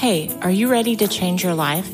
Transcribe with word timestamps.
Hey, 0.00 0.34
are 0.40 0.50
you 0.50 0.68
ready 0.68 0.96
to 0.96 1.08
change 1.08 1.44
your 1.44 1.52
life? 1.52 1.86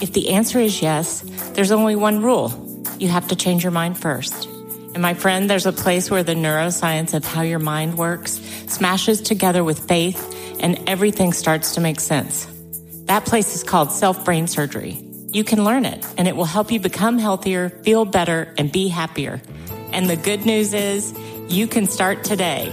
If 0.00 0.14
the 0.14 0.30
answer 0.30 0.58
is 0.58 0.80
yes, 0.80 1.20
there's 1.52 1.72
only 1.72 1.94
one 1.94 2.22
rule 2.22 2.50
you 2.98 3.08
have 3.08 3.28
to 3.28 3.36
change 3.36 3.62
your 3.62 3.70
mind 3.70 3.98
first. 3.98 4.46
And 4.46 5.02
my 5.02 5.12
friend, 5.12 5.50
there's 5.50 5.66
a 5.66 5.72
place 5.72 6.10
where 6.10 6.22
the 6.22 6.32
neuroscience 6.32 7.12
of 7.12 7.22
how 7.22 7.42
your 7.42 7.58
mind 7.58 7.98
works 7.98 8.40
smashes 8.68 9.20
together 9.20 9.62
with 9.62 9.86
faith 9.86 10.56
and 10.58 10.88
everything 10.88 11.34
starts 11.34 11.74
to 11.74 11.82
make 11.82 12.00
sense. 12.00 12.48
That 13.08 13.26
place 13.26 13.54
is 13.54 13.62
called 13.62 13.92
self 13.92 14.24
brain 14.24 14.46
surgery. 14.46 14.92
You 15.30 15.44
can 15.44 15.64
learn 15.64 15.84
it 15.84 16.02
and 16.16 16.26
it 16.26 16.36
will 16.36 16.46
help 16.46 16.72
you 16.72 16.80
become 16.80 17.18
healthier, 17.18 17.68
feel 17.68 18.06
better, 18.06 18.54
and 18.56 18.72
be 18.72 18.88
happier. 18.88 19.42
And 19.92 20.08
the 20.08 20.16
good 20.16 20.46
news 20.46 20.72
is 20.72 21.12
you 21.50 21.66
can 21.66 21.88
start 21.88 22.24
today. 22.24 22.72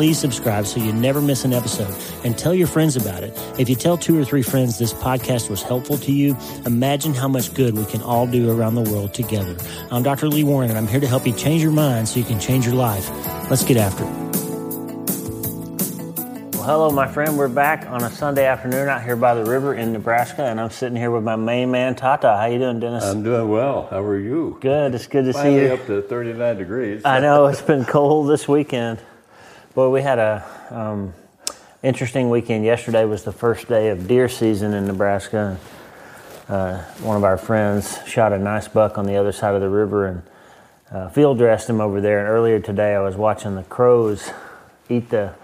please 0.00 0.18
subscribe 0.18 0.64
so 0.64 0.80
you 0.80 0.94
never 0.94 1.20
miss 1.20 1.44
an 1.44 1.52
episode 1.52 1.94
and 2.24 2.38
tell 2.38 2.54
your 2.54 2.66
friends 2.66 2.96
about 2.96 3.22
it. 3.22 3.38
If 3.58 3.68
you 3.68 3.76
tell 3.76 3.98
two 3.98 4.18
or 4.18 4.24
three 4.24 4.40
friends 4.40 4.78
this 4.78 4.94
podcast 4.94 5.50
was 5.50 5.62
helpful 5.62 5.98
to 5.98 6.10
you, 6.10 6.34
imagine 6.64 7.12
how 7.12 7.28
much 7.28 7.52
good 7.52 7.76
we 7.76 7.84
can 7.84 8.00
all 8.00 8.26
do 8.26 8.50
around 8.50 8.76
the 8.76 8.90
world 8.90 9.12
together. 9.12 9.54
I'm 9.90 10.02
Dr. 10.02 10.28
Lee 10.28 10.42
Warren 10.42 10.70
and 10.70 10.78
I'm 10.78 10.86
here 10.86 11.00
to 11.00 11.06
help 11.06 11.26
you 11.26 11.34
change 11.34 11.62
your 11.62 11.70
mind 11.70 12.08
so 12.08 12.18
you 12.18 12.24
can 12.24 12.40
change 12.40 12.64
your 12.64 12.76
life. 12.76 13.10
Let's 13.50 13.62
get 13.62 13.76
after 13.76 14.04
it. 14.04 14.10
Well, 16.54 16.64
hello, 16.64 16.90
my 16.90 17.06
friend. 17.06 17.36
We're 17.36 17.48
back 17.48 17.84
on 17.84 18.02
a 18.02 18.08
Sunday 18.08 18.46
afternoon 18.46 18.88
out 18.88 19.02
here 19.04 19.16
by 19.16 19.34
the 19.34 19.44
river 19.44 19.74
in 19.74 19.92
Nebraska, 19.92 20.44
and 20.44 20.58
I'm 20.58 20.70
sitting 20.70 20.96
here 20.96 21.10
with 21.10 21.24
my 21.24 21.36
main 21.36 21.70
man, 21.70 21.94
Tata. 21.94 22.38
How 22.38 22.46
you 22.46 22.58
doing, 22.58 22.80
Dennis? 22.80 23.04
I'm 23.04 23.22
doing 23.22 23.50
well. 23.50 23.86
How 23.90 24.00
are 24.00 24.18
you? 24.18 24.56
Good. 24.62 24.94
It's 24.94 25.06
good 25.06 25.26
to 25.26 25.34
Finally 25.34 25.58
see 25.58 25.64
you. 25.66 25.72
up 25.74 25.86
to 25.88 26.00
39 26.00 26.56
degrees. 26.56 27.02
I 27.04 27.20
know 27.20 27.48
it's 27.48 27.60
been 27.60 27.84
cold 27.84 28.30
this 28.30 28.48
weekend. 28.48 28.98
Boy, 29.72 29.88
we 29.88 30.02
had 30.02 30.18
a 30.18 30.44
um, 30.70 31.14
interesting 31.80 32.28
weekend. 32.28 32.64
Yesterday 32.64 33.04
was 33.04 33.22
the 33.22 33.30
first 33.30 33.68
day 33.68 33.90
of 33.90 34.08
deer 34.08 34.28
season 34.28 34.74
in 34.74 34.84
Nebraska. 34.84 35.56
Uh, 36.48 36.78
one 37.02 37.16
of 37.16 37.22
our 37.22 37.38
friends 37.38 37.96
shot 38.04 38.32
a 38.32 38.38
nice 38.40 38.66
buck 38.66 38.98
on 38.98 39.06
the 39.06 39.14
other 39.14 39.30
side 39.30 39.54
of 39.54 39.60
the 39.60 39.68
river 39.68 40.06
and 40.06 40.22
uh, 40.90 41.08
field 41.10 41.38
dressed 41.38 41.70
him 41.70 41.80
over 41.80 42.00
there. 42.00 42.18
And 42.18 42.28
earlier 42.28 42.58
today, 42.58 42.96
I 42.96 43.00
was 43.00 43.14
watching 43.14 43.54
the 43.54 43.62
crows 43.62 44.32
eat 44.88 45.08
the 45.08 45.34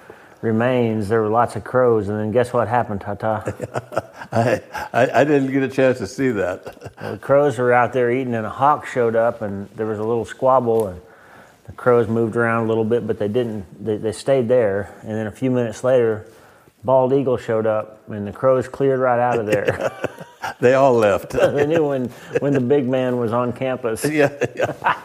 remains. 0.40 1.08
There 1.08 1.22
were 1.22 1.28
lots 1.28 1.54
of 1.54 1.62
crows, 1.62 2.08
and 2.08 2.18
then 2.18 2.32
guess 2.32 2.52
what 2.52 2.66
happened, 2.66 3.02
Tata? 3.02 4.10
I, 4.32 4.60
I, 4.92 5.20
I 5.20 5.24
didn't 5.24 5.52
get 5.52 5.62
a 5.62 5.68
chance 5.68 5.98
to 5.98 6.06
see 6.08 6.30
that. 6.30 6.92
Well, 7.00 7.12
the 7.12 7.18
crows 7.18 7.58
were 7.58 7.72
out 7.72 7.92
there 7.92 8.10
eating, 8.10 8.34
and 8.34 8.44
a 8.44 8.50
hawk 8.50 8.86
showed 8.86 9.14
up, 9.14 9.40
and 9.40 9.68
there 9.76 9.86
was 9.86 10.00
a 10.00 10.04
little 10.04 10.24
squabble, 10.24 10.88
and 10.88 11.00
the 11.66 11.72
crows 11.72 12.08
moved 12.08 12.36
around 12.36 12.64
a 12.64 12.68
little 12.68 12.84
bit, 12.84 13.06
but 13.06 13.18
they 13.18 13.28
didn't. 13.28 13.84
They, 13.84 13.96
they 13.96 14.12
stayed 14.12 14.48
there, 14.48 14.94
and 15.02 15.10
then 15.10 15.26
a 15.26 15.32
few 15.32 15.50
minutes 15.50 15.82
later, 15.84 16.26
bald 16.84 17.12
eagle 17.12 17.36
showed 17.36 17.66
up, 17.66 18.08
and 18.08 18.26
the 18.26 18.32
crows 18.32 18.68
cleared 18.68 19.00
right 19.00 19.18
out 19.18 19.38
of 19.38 19.46
there. 19.46 19.92
They 20.60 20.74
all 20.74 20.94
left. 20.94 21.30
they 21.32 21.66
knew 21.66 21.88
when 21.88 22.08
when 22.40 22.52
the 22.52 22.60
big 22.60 22.86
man 22.86 23.16
was 23.16 23.32
on 23.32 23.52
campus. 23.52 24.04
yeah, 24.10 24.32
yeah. 24.54 25.00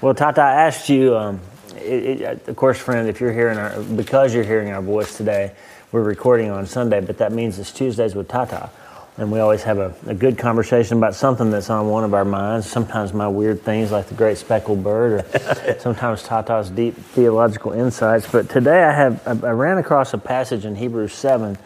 Well, 0.00 0.14
Tata, 0.14 0.40
I 0.40 0.52
asked 0.66 0.88
you, 0.88 1.16
um, 1.16 1.40
it, 1.76 2.20
it, 2.20 2.48
of 2.48 2.56
course, 2.56 2.78
friend, 2.78 3.08
if 3.08 3.20
you're 3.20 3.32
hearing 3.32 3.58
our, 3.58 3.80
because 3.82 4.34
you're 4.34 4.44
hearing 4.44 4.70
our 4.70 4.80
voice 4.80 5.16
today, 5.16 5.52
we're 5.92 6.02
recording 6.02 6.50
on 6.50 6.66
Sunday, 6.66 7.00
but 7.00 7.18
that 7.18 7.32
means 7.32 7.58
it's 7.58 7.72
Tuesdays 7.72 8.14
with 8.14 8.28
Tata. 8.28 8.70
And 9.20 9.30
we 9.30 9.38
always 9.38 9.62
have 9.64 9.78
a, 9.78 9.94
a 10.06 10.14
good 10.14 10.38
conversation 10.38 10.96
about 10.96 11.14
something 11.14 11.50
that's 11.50 11.68
on 11.68 11.88
one 11.88 12.04
of 12.04 12.14
our 12.14 12.24
minds. 12.24 12.66
Sometimes 12.66 13.12
my 13.12 13.28
weird 13.28 13.62
things 13.62 13.92
like 13.92 14.06
the 14.06 14.14
great 14.14 14.38
speckled 14.38 14.82
bird, 14.82 15.26
or 15.34 15.78
sometimes 15.80 16.22
Tata's 16.22 16.70
deep 16.70 16.96
theological 16.96 17.72
insights. 17.72 18.26
But 18.32 18.48
today 18.48 18.82
I 18.82 18.92
have 18.92 19.28
I, 19.28 19.48
I 19.48 19.50
ran 19.52 19.76
across 19.76 20.14
a 20.14 20.18
passage 20.18 20.64
in 20.64 20.74
Hebrews 20.74 21.12
7, 21.12 21.58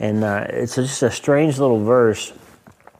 and 0.00 0.24
uh, 0.24 0.46
it's 0.48 0.74
just 0.74 1.02
a 1.04 1.12
strange 1.12 1.58
little 1.60 1.82
verse 1.82 2.32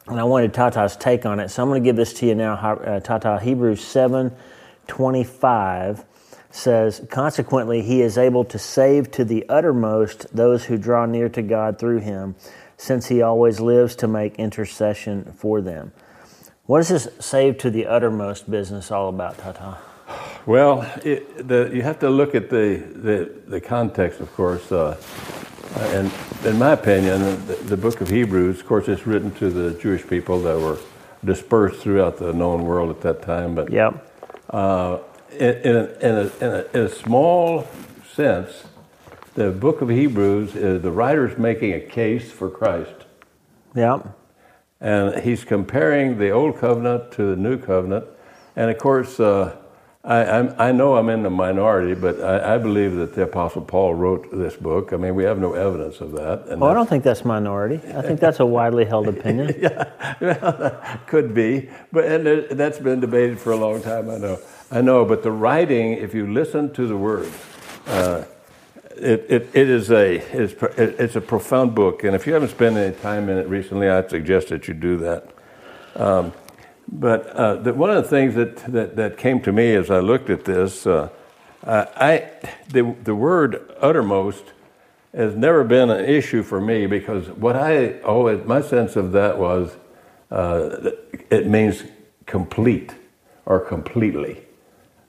and 0.07 0.19
I 0.19 0.23
wanted 0.23 0.53
Tata's 0.53 0.95
take 0.95 1.25
on 1.25 1.39
it. 1.39 1.49
So 1.49 1.61
I'm 1.61 1.69
going 1.69 1.83
to 1.83 1.87
give 1.87 1.95
this 1.95 2.13
to 2.13 2.25
you 2.25 2.35
now. 2.35 2.55
Uh, 2.55 2.99
Tata, 2.99 3.39
Hebrews 3.41 3.83
7 3.83 4.35
25 4.87 6.03
says, 6.49 7.05
Consequently, 7.09 7.81
he 7.81 8.01
is 8.01 8.17
able 8.17 8.43
to 8.45 8.59
save 8.59 9.11
to 9.11 9.23
the 9.23 9.45
uttermost 9.47 10.33
those 10.35 10.65
who 10.65 10.77
draw 10.77 11.05
near 11.05 11.29
to 11.29 11.41
God 11.41 11.79
through 11.79 11.99
him, 11.99 12.35
since 12.81 13.09
he 13.09 13.21
always 13.21 13.59
lives 13.59 13.95
to 13.95 14.07
make 14.07 14.33
intercession 14.37 15.23
for 15.37 15.61
them. 15.61 15.91
What 16.65 16.79
is 16.79 16.89
this 16.89 17.07
save 17.19 17.59
to 17.59 17.69
the 17.69 17.85
uttermost 17.85 18.49
business 18.49 18.89
all 18.89 19.07
about, 19.07 19.37
Tata? 19.37 19.77
Well, 20.47 20.91
it, 21.05 21.47
the, 21.47 21.69
you 21.71 21.83
have 21.83 21.99
to 21.99 22.09
look 22.09 22.33
at 22.33 22.49
the, 22.49 22.77
the, 22.77 23.31
the 23.45 23.61
context, 23.61 24.19
of 24.19 24.33
course. 24.33 24.71
Uh, 24.71 24.97
and 25.75 26.11
in 26.43 26.57
my 26.57 26.71
opinion, 26.71 27.21
the, 27.45 27.53
the 27.67 27.77
book 27.77 28.01
of 28.01 28.09
Hebrews, 28.09 28.61
of 28.61 28.65
course, 28.65 28.87
it's 28.87 29.05
written 29.05 29.29
to 29.35 29.51
the 29.51 29.79
Jewish 29.79 30.07
people 30.07 30.41
that 30.41 30.59
were 30.59 30.79
dispersed 31.23 31.81
throughout 31.81 32.17
the 32.17 32.33
known 32.33 32.65
world 32.65 32.89
at 32.89 33.01
that 33.01 33.21
time. 33.21 33.53
But 33.53 33.71
Yep. 33.71 34.11
uh, 34.49 34.97
in, 35.37 35.53
in, 35.53 35.75
a, 35.75 35.85
in, 35.99 36.15
a, 36.15 36.31
in, 36.41 36.51
a, 36.51 36.65
in 36.73 36.81
a 36.85 36.89
small 36.89 37.67
sense, 38.11 38.63
the 39.35 39.51
book 39.51 39.81
of 39.81 39.89
Hebrews 39.89 40.55
is 40.55 40.81
the 40.81 40.91
writer's 40.91 41.37
making 41.37 41.73
a 41.73 41.79
case 41.79 42.31
for 42.31 42.49
Christ. 42.49 43.05
Yep. 43.75 44.17
And 44.79 45.21
he's 45.23 45.43
comparing 45.43 46.17
the 46.17 46.31
old 46.31 46.57
covenant 46.57 47.11
to 47.13 47.23
the 47.23 47.35
new 47.35 47.57
covenant. 47.57 48.05
And 48.55 48.69
of 48.69 48.77
course, 48.77 49.19
uh, 49.19 49.55
I, 50.03 50.25
I'm, 50.25 50.55
I 50.57 50.71
know 50.71 50.97
I'm 50.97 51.09
in 51.09 51.21
the 51.21 51.29
minority, 51.29 51.93
but 51.93 52.19
I, 52.19 52.55
I 52.55 52.57
believe 52.57 52.95
that 52.95 53.13
the 53.13 53.21
Apostle 53.23 53.61
Paul 53.61 53.93
wrote 53.93 54.31
this 54.31 54.55
book. 54.55 54.93
I 54.93 54.97
mean, 54.97 55.13
we 55.13 55.23
have 55.23 55.37
no 55.37 55.53
evidence 55.53 56.01
of 56.01 56.11
that. 56.13 56.47
And 56.47 56.59
Well, 56.59 56.71
I 56.71 56.73
don't 56.73 56.89
think 56.89 57.03
that's 57.03 57.23
minority. 57.23 57.79
I 57.95 58.01
think 58.01 58.19
that's 58.19 58.39
a 58.39 58.45
widely 58.45 58.83
held 58.83 59.07
opinion. 59.15 59.53
yeah, 59.59 59.93
well, 60.19 60.81
could 61.05 61.35
be, 61.35 61.69
but 61.91 62.05
and 62.05 62.57
that's 62.57 62.79
been 62.79 62.99
debated 62.99 63.39
for 63.39 63.51
a 63.51 63.57
long 63.57 63.81
time. 63.83 64.09
I 64.09 64.17
know, 64.17 64.39
I 64.71 64.81
know. 64.81 65.05
But 65.05 65.21
the 65.21 65.31
writing, 65.31 65.93
if 65.93 66.15
you 66.15 66.33
listen 66.33 66.73
to 66.73 66.87
the 66.87 66.97
words, 66.97 67.31
uh, 67.85 68.23
it, 69.01 69.25
it, 69.29 69.49
it 69.53 69.69
is 69.69 69.91
a 69.91 70.15
it's, 70.37 70.53
it's 70.77 71.15
a 71.15 71.21
profound 71.21 71.73
book. 71.75 72.03
And 72.03 72.15
if 72.15 72.27
you 72.27 72.33
haven't 72.33 72.49
spent 72.49 72.77
any 72.77 72.95
time 72.95 73.29
in 73.29 73.37
it 73.37 73.47
recently, 73.47 73.89
I'd 73.89 74.09
suggest 74.09 74.49
that 74.49 74.67
you 74.67 74.73
do 74.73 74.97
that. 74.97 75.29
Um, 75.95 76.33
but 76.87 77.27
uh, 77.27 77.55
the, 77.55 77.73
one 77.73 77.89
of 77.89 78.03
the 78.03 78.09
things 78.09 78.35
that, 78.35 78.57
that, 78.71 78.95
that 78.95 79.17
came 79.17 79.41
to 79.41 79.51
me 79.51 79.75
as 79.75 79.89
I 79.89 79.99
looked 79.99 80.29
at 80.29 80.45
this, 80.45 80.85
uh, 80.85 81.09
I 81.63 82.29
the, 82.69 82.95
the 83.03 83.15
word 83.15 83.71
uttermost 83.79 84.43
has 85.13 85.35
never 85.35 85.63
been 85.63 85.89
an 85.89 86.05
issue 86.05 86.43
for 86.43 86.61
me 86.61 86.85
because 86.85 87.27
what 87.29 87.55
I 87.55 87.99
always 88.01 88.45
my 88.45 88.61
sense 88.61 88.95
of 88.95 89.11
that 89.11 89.37
was 89.37 89.75
uh, 90.31 90.91
it 91.29 91.47
means 91.47 91.83
complete 92.25 92.95
or 93.45 93.59
completely. 93.59 94.45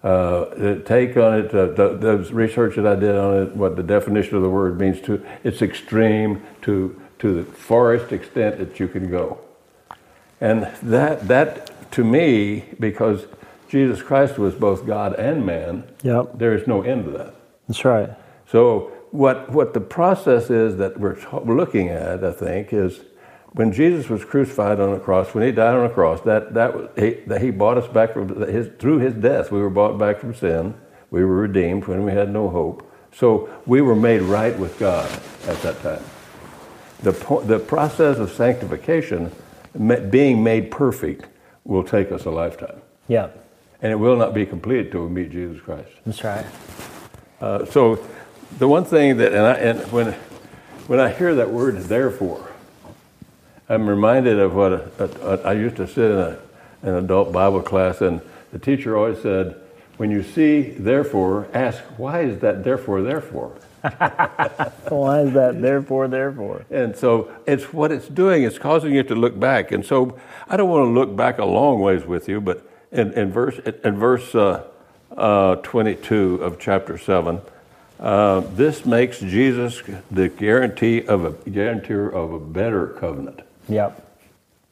Uh, 0.03 0.53
the 0.57 0.83
take 0.85 1.17
on 1.17 1.39
it, 1.39 1.55
uh, 1.55 1.67
the, 1.67 1.97
the 1.97 2.17
research 2.35 2.75
that 2.75 2.87
I 2.87 2.97
did 2.97 3.15
on 3.15 3.43
it, 3.43 3.57
what 3.57 3.77
the 3.77 3.85
definition 3.85 4.37
of 4.37 4.43
the 4.43 4.51
word 4.51 4.81
means 4.81 5.01
to 5.03 5.25
it's 5.45 5.63
extreme 5.63 6.43
to 6.63 7.01
to 7.21 7.33
the 7.33 7.45
farthest 7.45 8.11
extent 8.13 8.59
that 8.59 8.81
you 8.81 8.89
can 8.89 9.09
go. 9.09 9.39
And 10.41 10.65
that, 10.83 11.29
that 11.29 11.93
to 11.93 12.03
me, 12.03 12.65
because 12.81 13.27
Jesus 13.69 14.03
Christ 14.03 14.39
was 14.39 14.55
both 14.55 14.85
God 14.85 15.15
and 15.15 15.47
man, 15.47 15.85
Yep. 16.03 16.33
there 16.39 16.53
is 16.53 16.67
no 16.67 16.83
end 16.83 17.05
to 17.05 17.11
that. 17.13 17.35
That's 17.69 17.85
right. 17.85 18.11
So 18.49 18.91
what, 19.13 19.53
what 19.53 19.73
the 19.73 19.81
process 19.81 20.51
is 20.51 20.79
that 20.79 20.99
we're 20.99 21.15
t- 21.15 21.27
looking 21.45 21.91
at, 21.91 22.25
I 22.25 22.33
think, 22.33 22.73
is 22.73 23.03
when 23.53 23.73
Jesus 23.73 24.09
was 24.09 24.25
crucified 24.25 24.81
on 24.81 24.93
the 24.93 24.99
cross, 24.99 25.35
when 25.35 25.45
he 25.45 25.53
died 25.53 25.75
on 25.75 25.87
the 25.87 25.93
cross, 25.93 26.21
that, 26.23 26.55
that, 26.55 26.75
was, 26.75 26.89
he, 26.97 27.11
that 27.27 27.43
he 27.43 27.51
bought 27.51 27.77
us 27.77 27.87
back 27.89 28.15
from 28.15 28.29
his, 28.49 28.69
through 28.79 28.99
his 28.99 29.15
death. 29.15 29.53
We 29.53 29.61
were 29.61 29.71
bought 29.71 29.99
back 29.99 30.19
from 30.19 30.35
sin. 30.35 30.75
We 31.11 31.25
were 31.25 31.37
redeemed 31.37 31.87
when 31.87 32.05
we 32.05 32.13
had 32.13 32.31
no 32.33 32.49
hope. 32.49 32.91
So 33.13 33.51
we 33.67 33.83
were 33.83 33.95
made 33.95 34.23
right 34.23 34.59
with 34.59 34.79
God 34.79 35.11
at 35.47 35.61
that 35.63 35.81
time. 35.83 36.03
The, 37.03 37.13
the 37.45 37.59
process 37.59 38.19
of 38.19 38.33
sanctification, 38.33 39.31
being 40.11 40.43
made 40.43 40.71
perfect, 40.71 41.27
will 41.65 41.85
take 41.85 42.11
us 42.11 42.25
a 42.25 42.31
lifetime. 42.31 42.81
Yep. 43.09 43.39
And 43.83 43.93
it 43.93 43.97
will 43.97 44.17
not 44.17 44.33
be 44.33 44.47
complete 44.47 44.87
until 44.87 45.07
we 45.07 45.11
meet 45.11 45.31
Jesus 45.31 45.61
Christ. 45.61 45.91
That's 46.07 46.25
right. 46.25 46.47
Uh, 47.41 47.67
so 47.67 48.03
the 48.59 48.69
one 48.69 48.85
thing 48.85 49.19
that, 49.19 49.33
and, 49.33 49.43
I, 49.43 49.55
and 49.55 49.93
when, 49.93 50.13
when 50.87 51.01
I 51.01 51.11
hear 51.11 51.35
that 51.35 51.51
word 51.51 51.77
is 51.77 51.89
therefore, 51.89 52.52
I'm 53.69 53.89
reminded 53.89 54.39
of 54.39 54.55
what 54.55 54.73
a, 54.73 54.91
a, 54.99 55.35
a, 55.35 55.43
I 55.43 55.53
used 55.53 55.77
to 55.77 55.87
sit 55.87 56.11
in 56.11 56.19
a, 56.19 56.39
an 56.83 56.95
adult 56.97 57.33
Bible 57.33 57.63
class, 57.63 58.01
and 58.01 58.21
the 58.53 58.59
teacher 58.59 58.97
always 58.97 59.21
said, 59.23 59.61
"When 59.97 60.11
you 60.11 60.23
see 60.23 60.63
therefore, 60.63 61.49
ask 61.55 61.83
why 61.97 62.23
is 62.23 62.41
that 62.41 62.65
therefore 62.65 63.03
therefore." 63.03 63.57
Why 64.89 65.23
is 65.23 65.33
that 65.33 65.61
therefore 65.61 66.07
therefore? 66.07 66.65
And 66.71 66.97
so 66.97 67.33
it's 67.47 67.73
what 67.73 67.91
it's 67.91 68.07
doing. 68.07 68.45
It's 68.45 68.59
causing 68.59 68.95
you 68.95 69.03
to 69.03 69.15
look 69.17 69.39
back. 69.39 69.73
And 69.73 69.85
so 69.85 70.17
I 70.49 70.57
don't 70.57 70.71
want 70.71 70.87
to 70.87 70.91
look 70.91 71.17
back 71.17 71.39
a 71.39 71.45
long 71.45 71.81
ways 71.81 72.05
with 72.05 72.29
you, 72.29 72.41
but 72.41 72.65
in, 72.93 73.13
in 73.15 73.33
verse 73.33 73.59
in 73.59 73.97
verse 73.97 74.35
uh, 74.37 74.65
uh, 75.17 75.57
22 75.57 76.37
of 76.43 76.61
chapter 76.61 76.97
seven, 76.97 77.41
uh, 77.99 78.41
this 78.55 78.85
makes 78.85 79.19
Jesus 79.21 79.83
the 80.11 80.29
guarantee 80.29 81.05
of 81.05 81.25
a 81.25 81.51
guarantor 81.51 82.09
of 82.09 82.33
a 82.33 82.39
better 82.39 82.89
covenant. 82.89 83.41
Yep. 83.69 84.09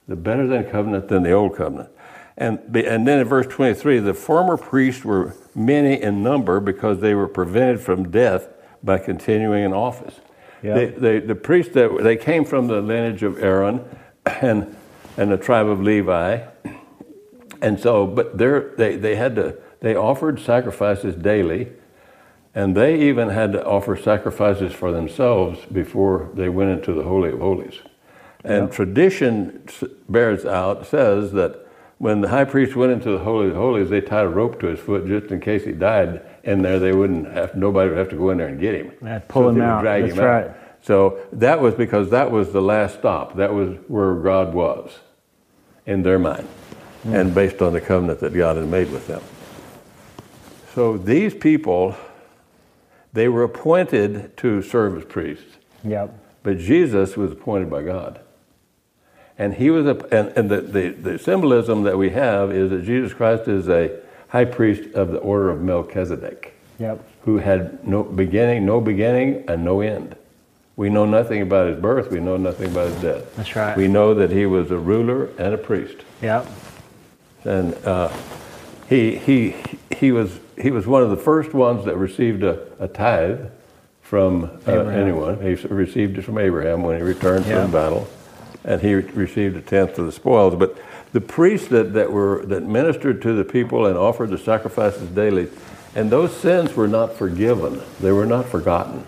The 0.08 0.16
better 0.16 0.46
than 0.46 0.64
covenant 0.64 1.08
than 1.08 1.22
the 1.22 1.32
old 1.32 1.56
covenant. 1.56 1.90
And, 2.37 2.58
and 2.75 3.06
then 3.06 3.20
in 3.20 3.25
verse 3.26 3.46
23, 3.46 3.98
the 3.98 4.14
former 4.14 4.56
priests 4.56 5.04
were 5.04 5.34
many 5.54 6.00
in 6.00 6.22
number 6.22 6.58
because 6.58 7.00
they 7.00 7.14
were 7.14 7.28
prevented 7.28 7.81
from 7.81 8.10
death 8.10 8.48
by 8.82 8.98
continuing 8.98 9.64
in 9.64 9.72
office. 9.72 10.20
Yep. 10.62 10.75
They, 10.75 10.87
they, 10.87 11.26
the 11.26 11.34
priests 11.34 11.75
that 11.75 11.98
they 12.02 12.16
came 12.16 12.44
from 12.44 12.66
the 12.66 12.81
lineage 12.81 13.22
of 13.22 13.42
Aaron 13.42 13.84
and, 14.26 14.75
and 15.16 15.31
the 15.31 15.36
tribe 15.36 15.69
of 15.69 15.82
Levi. 15.82 16.46
And 17.62 17.78
so, 17.78 18.06
but 18.06 18.38
they, 18.38 18.96
they 18.96 19.16
had 19.16 19.36
to, 19.36 19.58
they 19.81 19.94
offered 19.94 20.40
sacrifices 20.40 21.14
daily, 21.14 21.69
and 22.54 22.75
they 22.75 23.00
even 23.00 23.28
had 23.28 23.52
to 23.52 23.64
offer 23.64 23.96
sacrifices 23.96 24.72
for 24.72 24.93
themselves 24.93 25.60
before 25.66 26.31
they 26.34 26.48
went 26.48 26.70
into 26.70 26.93
the 26.93 27.02
Holy 27.02 27.31
of 27.31 27.40
Holies. 27.40 27.81
And 28.44 28.64
Yep. 28.64 28.72
tradition 28.72 29.62
bears 30.08 30.44
out, 30.46 30.87
says 30.87 31.32
that 31.32 31.66
when 31.98 32.22
the 32.22 32.28
high 32.28 32.44
priest 32.44 32.75
went 32.75 32.92
into 32.92 33.10
the 33.10 33.19
Holy 33.19 33.48
of 33.48 33.54
Holies, 33.56 33.90
they 33.90 34.00
tied 34.00 34.25
a 34.25 34.28
rope 34.28 34.58
to 34.60 34.69
his 34.69 34.81
foot 34.81 35.06
just 35.06 35.31
in 35.31 35.40
case 35.40 35.64
he 35.64 35.72
died 35.72 36.22
in 36.44 36.62
there. 36.62 36.78
They 36.78 36.92
wouldn't 36.92 37.31
have, 37.32 37.54
nobody 37.54 37.90
would 37.90 37.98
have 37.98 38.08
to 38.10 38.16
go 38.16 38.31
in 38.31 38.38
there 38.38 38.48
and 38.48 38.58
get 38.58 38.75
him. 38.75 38.92
Yeah, 39.02 39.19
pull 39.28 39.42
So 39.42 39.48
him 39.50 39.60
out. 39.60 39.82
drag 39.82 40.04
That's 40.04 40.14
him 40.14 40.20
out. 40.20 40.26
right. 40.26 40.50
So 40.82 41.19
that 41.34 41.60
was 41.60 41.75
because 41.75 42.08
that 42.10 42.31
was 42.31 42.52
the 42.52 42.62
last 42.62 42.98
stop. 43.00 43.37
That 43.37 43.52
was 43.52 43.76
where 43.88 44.14
God 44.14 44.54
was 44.54 44.98
in 45.86 46.02
their 46.02 46.19
mind 46.19 46.46
Hmm. 47.02 47.14
and 47.14 47.34
based 47.34 47.60
on 47.60 47.72
the 47.75 47.81
covenant 47.82 48.20
that 48.20 48.32
God 48.34 48.56
had 48.56 48.69
made 48.69 48.90
with 48.90 49.06
them. 49.06 49.20
So 50.75 50.96
these 50.96 51.34
people, 51.34 51.96
they 53.12 53.28
were 53.28 53.43
appointed 53.43 54.36
to 54.38 54.62
serve 54.62 54.96
as 54.96 55.04
priests. 55.04 55.56
Yep. 55.84 56.14
But 56.43 56.56
Jesus 56.58 57.16
was 57.16 57.32
appointed 57.32 57.69
by 57.69 57.82
God. 57.82 58.20
And 59.38 59.55
he 59.55 59.71
was 59.71 59.87
a, 59.87 59.97
and, 60.15 60.29
and 60.37 60.50
the, 60.50 60.61
the, 60.61 60.88
the 60.91 61.19
symbolism 61.19 61.82
that 61.85 61.97
we 61.97 62.11
have 62.11 62.53
is 62.53 62.71
that 62.71 62.85
Jesus 62.85 63.12
Christ 63.15 63.49
is 63.49 63.69
a 63.69 63.91
high 64.29 64.44
priest 64.44 64.94
of 64.94 65.12
the 65.12 65.19
order 65.19 65.49
of 65.50 65.61
Melchizedek, 65.62 66.55
Yep. 66.79 67.03
who 67.25 67.38
had 67.38 67.87
no 67.87 68.03
beginning, 68.03 68.67
no 68.67 68.81
beginning, 68.81 69.44
and 69.49 69.65
no 69.65 69.81
end. 69.81 70.15
We 70.77 70.88
know 70.91 71.05
nothing 71.05 71.43
about 71.43 71.69
his 71.69 71.81
birth, 71.81 72.11
we 72.11 72.21
know 72.21 72.37
nothing 72.37 72.71
about 72.71 72.88
his 72.93 73.03
death. 73.03 73.37
That's 73.37 73.56
right. 73.56 73.77
We 73.77 73.88
know 73.88 74.15
that 74.15 74.31
he 74.31 74.47
was 74.47 74.71
a 74.71 74.79
ruler 74.79 75.27
and 75.38 75.53
a 75.55 75.59
priest. 75.59 75.97
Yep. 76.23 76.47
And 77.44 77.75
uh, 77.87 78.11
he, 78.88 79.17
he, 79.17 79.56
he, 79.97 80.12
was, 80.12 80.38
he 80.61 80.71
was 80.71 80.87
one 80.87 81.03
of 81.03 81.11
the 81.11 81.17
first 81.17 81.53
ones 81.55 81.85
that 81.87 81.97
received 81.97 82.43
a, 82.43 82.67
a 82.79 82.88
tithe 82.88 83.49
from 84.03 84.44
uh, 84.67 84.73
anyone. 84.73 85.41
He 85.41 85.55
received 85.67 86.19
it 86.19 86.23
from 86.23 86.38
Abraham 86.38 86.82
when 86.82 86.97
he 86.97 87.03
returned 87.03 87.47
Yeah. 87.47 87.62
from 87.62 87.73
battle, 87.73 88.09
and 88.64 88.80
he 88.80 88.94
received 88.94 89.56
a 89.56 89.62
tenth 89.62 89.98
of 89.98 90.06
the 90.06 90.12
spoils. 90.12 90.54
But 90.54 90.78
the 91.12 91.20
priests 91.20 91.68
that, 91.68 91.92
that, 91.94 92.12
were, 92.12 92.44
that 92.46 92.62
ministered 92.62 93.20
to 93.22 93.34
the 93.34 93.44
people 93.44 93.86
and 93.86 93.96
offered 93.96 94.30
the 94.30 94.38
sacrifices 94.38 95.08
daily, 95.08 95.48
and 95.94 96.10
those 96.10 96.36
sins 96.36 96.74
were 96.74 96.88
not 96.88 97.14
forgiven, 97.14 97.82
they 98.00 98.12
were 98.12 98.26
not 98.26 98.46
forgotten. 98.46 99.04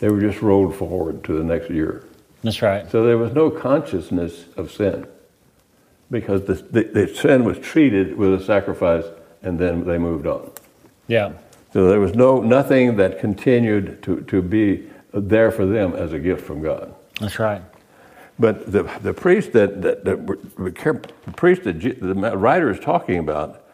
They 0.00 0.08
were 0.08 0.20
just 0.20 0.42
rolled 0.42 0.74
forward 0.74 1.24
to 1.24 1.38
the 1.38 1.44
next 1.44 1.70
year. 1.70 2.04
That's 2.42 2.60
right. 2.60 2.90
So 2.90 3.04
there 3.04 3.16
was 3.16 3.32
no 3.32 3.50
consciousness 3.50 4.44
of 4.56 4.70
sin 4.70 5.06
because 6.10 6.44
the, 6.44 6.54
the, 6.54 6.84
the 6.84 7.14
sin 7.14 7.44
was 7.44 7.58
treated 7.58 8.16
with 8.16 8.34
a 8.34 8.44
sacrifice 8.44 9.04
and 9.42 9.58
then 9.58 9.84
they 9.86 9.96
moved 9.96 10.26
on. 10.26 10.50
Yeah. 11.06 11.32
So 11.72 11.88
there 11.88 12.00
was 12.00 12.14
no 12.14 12.40
nothing 12.40 12.96
that 12.96 13.18
continued 13.18 14.02
to, 14.02 14.20
to 14.22 14.42
be 14.42 14.88
there 15.12 15.50
for 15.50 15.64
them 15.64 15.94
as 15.94 16.12
a 16.12 16.18
gift 16.18 16.44
from 16.44 16.62
God. 16.62 16.94
That's 17.20 17.38
right. 17.38 17.62
But 18.38 18.72
the, 18.72 18.82
the 19.00 19.14
priest 19.14 19.52
that, 19.52 19.82
that, 19.82 20.04
that 20.04 20.26
the 20.56 21.32
priest 21.36 21.64
that 21.64 21.80
the 21.80 22.36
writer 22.36 22.70
is 22.70 22.80
talking 22.80 23.18
about, 23.18 23.64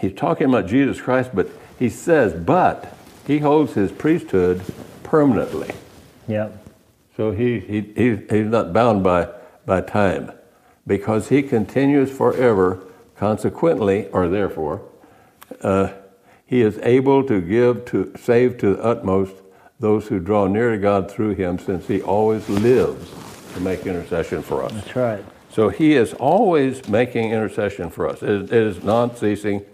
he's 0.00 0.12
talking 0.12 0.48
about 0.48 0.66
Jesus 0.66 1.00
Christ, 1.00 1.30
but 1.32 1.48
he 1.78 1.88
says, 1.88 2.34
but 2.34 2.96
he 3.26 3.38
holds 3.38 3.72
his 3.74 3.92
priesthood 3.92 4.62
permanently. 5.02 5.74
Yeah. 6.28 6.50
So 7.16 7.30
he, 7.30 7.60
he, 7.60 7.80
he, 7.96 8.16
he's 8.16 8.46
not 8.46 8.72
bound 8.72 9.02
by, 9.02 9.28
by 9.64 9.80
time 9.80 10.32
because 10.86 11.28
he 11.28 11.42
continues 11.42 12.10
forever. 12.10 12.82
Consequently, 13.16 14.08
or 14.08 14.28
therefore, 14.28 14.82
uh, 15.62 15.88
he 16.44 16.60
is 16.60 16.78
able 16.82 17.24
to 17.24 17.40
give 17.40 17.86
to 17.86 18.12
save 18.20 18.58
to 18.58 18.76
the 18.76 18.82
utmost 18.82 19.32
those 19.80 20.08
who 20.08 20.20
draw 20.20 20.46
near 20.46 20.72
to 20.72 20.76
God 20.76 21.10
through 21.10 21.34
him, 21.34 21.58
since 21.58 21.86
he 21.86 22.02
always 22.02 22.46
lives 22.50 23.10
to 23.56 23.62
make 23.62 23.86
intercession 23.86 24.42
for 24.42 24.62
us. 24.62 24.72
That's 24.72 24.96
right. 24.96 25.24
So 25.50 25.70
he 25.70 25.94
is 25.94 26.12
always 26.14 26.88
making 26.88 27.30
intercession 27.30 27.90
for 27.90 28.08
us. 28.08 28.22
It, 28.22 28.52
it 28.52 28.52
is 28.52 28.84
non 28.84 29.16
ceasing. 29.16 29.64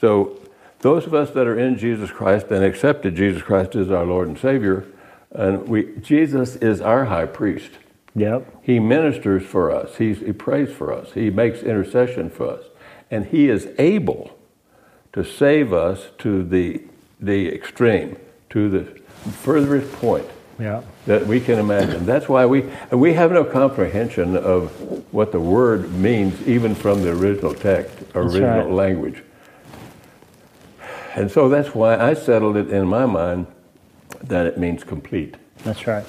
So 0.00 0.38
those 0.80 1.06
of 1.06 1.14
us 1.14 1.30
that 1.30 1.46
are 1.46 1.58
in 1.58 1.78
Jesus 1.78 2.10
Christ 2.10 2.46
and 2.50 2.64
accepted 2.64 3.14
Jesus 3.14 3.42
Christ 3.42 3.74
as 3.76 3.90
our 3.90 4.04
Lord 4.04 4.28
and 4.28 4.38
Savior, 4.38 4.86
and 5.30 5.68
we, 5.68 5.96
Jesus 6.00 6.56
is 6.56 6.80
our 6.80 7.06
high 7.06 7.26
priest. 7.26 7.72
Yep. 8.14 8.62
He 8.62 8.78
ministers 8.78 9.42
for 9.42 9.70
us. 9.70 9.96
He's, 9.96 10.20
he 10.20 10.32
prays 10.32 10.72
for 10.72 10.92
us. 10.92 11.12
He 11.12 11.28
makes 11.28 11.62
intercession 11.62 12.30
for 12.30 12.48
us. 12.48 12.64
And 13.10 13.26
he 13.26 13.50
is 13.50 13.68
able 13.78 14.38
to 15.12 15.22
save 15.22 15.72
us 15.72 16.08
to 16.18 16.42
the, 16.42 16.82
the 17.20 17.48
extreme, 17.54 18.16
to 18.50 18.70
the 18.70 18.84
furthest 19.30 19.92
point 19.92 20.26
Yep. 20.58 20.86
that 21.06 21.26
we 21.26 21.40
can 21.40 21.58
imagine. 21.58 22.06
That's 22.06 22.28
why 22.28 22.46
we 22.46 22.70
we 22.90 23.12
have 23.12 23.30
no 23.30 23.44
comprehension 23.44 24.36
of 24.36 24.70
what 25.12 25.32
the 25.32 25.40
word 25.40 25.92
means, 25.92 26.40
even 26.48 26.74
from 26.74 27.02
the 27.02 27.10
original 27.10 27.54
text, 27.54 27.94
original 28.14 28.64
right. 28.64 28.70
language. 28.70 29.22
And 31.14 31.30
so 31.30 31.48
that's 31.48 31.74
why 31.74 31.96
I 31.98 32.14
settled 32.14 32.56
it 32.56 32.70
in 32.70 32.86
my 32.86 33.06
mind 33.06 33.46
that 34.24 34.46
it 34.46 34.58
means 34.58 34.84
complete. 34.84 35.36
That's 35.64 35.86
right. 35.86 36.04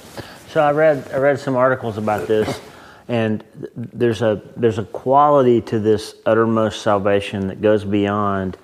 So 0.49 0.61
I 0.61 0.71
read 0.71 1.09
I 1.13 1.17
read 1.17 1.39
some 1.39 1.55
articles 1.55 1.97
about 1.97 2.27
this, 2.27 2.59
and 3.07 3.43
there's 3.75 4.21
a 4.21 4.41
there's 4.55 4.79
a 4.79 4.85
quality 4.85 5.61
to 5.61 5.79
this 5.79 6.15
uttermost 6.25 6.81
salvation 6.81 7.47
that 7.47 7.61
goes 7.61 7.83
beyond. 7.83 8.57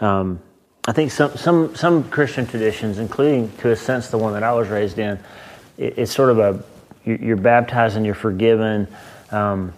Um, 0.00 0.40
I 0.86 0.92
think 0.92 1.10
some 1.10 1.36
some 1.36 1.74
some 1.74 2.04
Christian 2.10 2.46
traditions, 2.46 2.98
including 2.98 3.50
to 3.58 3.70
a 3.70 3.76
sense 3.76 4.08
the 4.08 4.18
one 4.18 4.34
that 4.34 4.42
I 4.42 4.52
was 4.52 4.68
raised 4.68 4.98
in, 4.98 5.18
it, 5.78 5.98
it's 5.98 6.12
sort 6.12 6.30
of 6.30 6.38
a 6.38 6.62
you- 7.04 7.18
you're 7.20 7.36
baptized 7.36 7.96
and 7.96 8.04
you're 8.04 8.14
forgiven. 8.14 8.86
Um, 9.30 9.72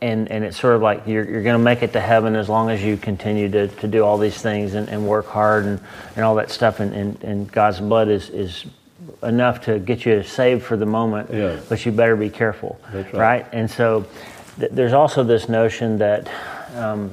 and 0.00 0.30
and 0.30 0.44
it's 0.44 0.58
sort 0.58 0.76
of 0.76 0.82
like 0.82 1.06
you're, 1.06 1.24
you're 1.28 1.42
going 1.42 1.58
to 1.58 1.62
make 1.62 1.82
it 1.82 1.92
to 1.92 2.00
heaven 2.00 2.34
as 2.36 2.48
long 2.48 2.70
as 2.70 2.82
you 2.82 2.96
continue 2.96 3.48
to, 3.50 3.68
to 3.68 3.88
do 3.88 4.02
all 4.04 4.16
these 4.16 4.40
things 4.40 4.74
and, 4.74 4.88
and 4.88 5.06
work 5.06 5.26
hard 5.26 5.64
and, 5.64 5.80
and 6.16 6.24
all 6.24 6.36
that 6.36 6.50
stuff 6.50 6.80
and, 6.80 6.92
and, 6.94 7.22
and 7.24 7.50
God's 7.52 7.80
blood 7.80 8.08
is, 8.08 8.30
is 8.30 8.64
enough 9.22 9.62
to 9.62 9.78
get 9.80 10.06
you 10.06 10.22
saved 10.22 10.62
for 10.62 10.76
the 10.76 10.86
moment 10.86 11.30
Yeah. 11.32 11.58
but 11.68 11.84
you 11.84 11.90
better 11.92 12.14
be 12.16 12.30
careful 12.30 12.80
That's 12.92 13.12
right. 13.12 13.44
and 13.52 13.68
so 13.70 14.06
th- 14.58 14.70
there's 14.72 14.92
also 14.92 15.24
this 15.24 15.48
notion 15.48 15.98
that 15.98 16.30
um, 16.76 17.12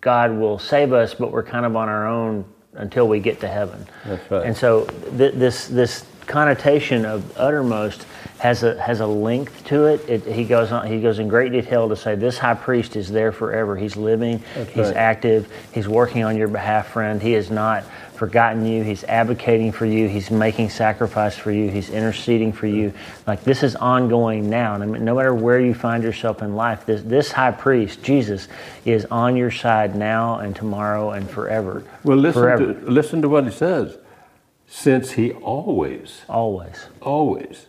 God 0.00 0.32
will 0.32 0.58
save 0.58 0.92
us 0.92 1.14
but 1.14 1.30
we're 1.32 1.42
kind 1.42 1.66
of 1.66 1.74
on 1.76 1.88
our 1.88 2.06
own 2.06 2.44
until 2.74 3.06
we 3.08 3.20
get 3.20 3.40
to 3.40 3.48
heaven 3.48 3.86
That's 4.04 4.30
right. 4.30 4.46
and 4.46 4.56
so 4.56 4.84
th- 5.16 5.34
this 5.34 5.68
this 5.68 6.04
connotation 6.26 7.04
of 7.04 7.36
uttermost 7.36 8.06
has 8.38 8.62
a 8.62 8.80
has 8.82 9.00
a 9.00 9.06
length 9.06 9.64
to 9.66 9.86
it. 9.86 10.08
it. 10.08 10.24
He 10.24 10.44
goes 10.44 10.72
on. 10.72 10.86
He 10.86 11.00
goes 11.00 11.18
in 11.20 11.28
great 11.28 11.52
detail 11.52 11.88
to 11.88 11.94
say 11.96 12.16
this 12.16 12.38
high 12.38 12.54
priest 12.54 12.96
is 12.96 13.08
there 13.10 13.30
forever. 13.30 13.76
He's 13.76 13.96
living. 13.96 14.42
That's 14.54 14.70
he's 14.70 14.86
right. 14.86 14.96
active. 14.96 15.52
He's 15.72 15.86
working 15.88 16.24
on 16.24 16.36
your 16.36 16.48
behalf, 16.48 16.88
friend. 16.88 17.22
He 17.22 17.34
is 17.34 17.50
not 17.52 17.84
forgotten 18.22 18.64
you. 18.64 18.84
He's 18.84 19.02
advocating 19.02 19.72
for 19.72 19.84
you. 19.84 20.06
He's 20.06 20.30
making 20.30 20.70
sacrifice 20.70 21.36
for 21.36 21.50
you. 21.50 21.68
He's 21.68 21.90
interceding 21.90 22.52
for 22.52 22.68
you. 22.68 22.92
Like 23.26 23.42
this 23.42 23.64
is 23.64 23.74
ongoing 23.74 24.48
now. 24.48 24.74
And 24.74 24.82
I 24.84 24.86
mean, 24.86 25.04
no 25.04 25.16
matter 25.16 25.34
where 25.34 25.58
you 25.58 25.74
find 25.74 26.04
yourself 26.04 26.40
in 26.40 26.54
life, 26.54 26.86
this 26.86 27.02
this 27.02 27.32
high 27.32 27.50
priest, 27.50 28.00
Jesus, 28.04 28.46
is 28.84 29.06
on 29.06 29.34
your 29.36 29.50
side 29.50 29.96
now 29.96 30.38
and 30.38 30.54
tomorrow 30.54 31.10
and 31.10 31.28
forever. 31.28 31.82
Well, 32.04 32.16
listen 32.16 32.42
forever, 32.42 32.74
to, 32.74 32.88
listen 32.88 33.22
to 33.22 33.28
what 33.28 33.42
he 33.42 33.50
says. 33.50 33.98
Since 34.68 35.10
he 35.10 35.32
always, 35.32 36.22
always. 36.28 36.86
always. 37.00 37.66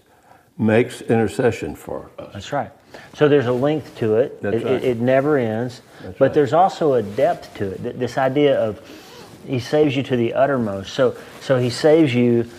makes 0.56 1.02
intercession 1.02 1.74
for 1.74 2.12
us. 2.20 2.32
That's 2.32 2.54
right. 2.54 2.70
So 3.16 3.28
there's 3.28 3.48
a 3.48 3.52
length 3.52 3.98
to 3.98 4.18
it. 4.18 4.40
That's 4.40 4.58
it, 4.58 4.64
right. 4.66 4.74
it, 4.74 4.84
it 4.84 4.98
never 5.00 5.40
ends. 5.40 5.82
That's 6.04 6.20
but 6.20 6.26
right. 6.26 6.34
there's 6.36 6.54
also 6.54 6.94
a 6.94 7.02
depth 7.02 7.56
to 7.56 7.72
it. 7.72 7.98
This 7.98 8.20
idea 8.20 8.60
of 8.60 8.88
He 9.48 9.60
saves 9.60 9.96
you 9.96 10.04
to 10.04 10.16
the 10.16 10.34
uttermost. 10.34 10.94
So 10.94 11.16
so 11.42 11.58
He 11.58 11.70
saves 11.70 12.14
you 12.14 12.50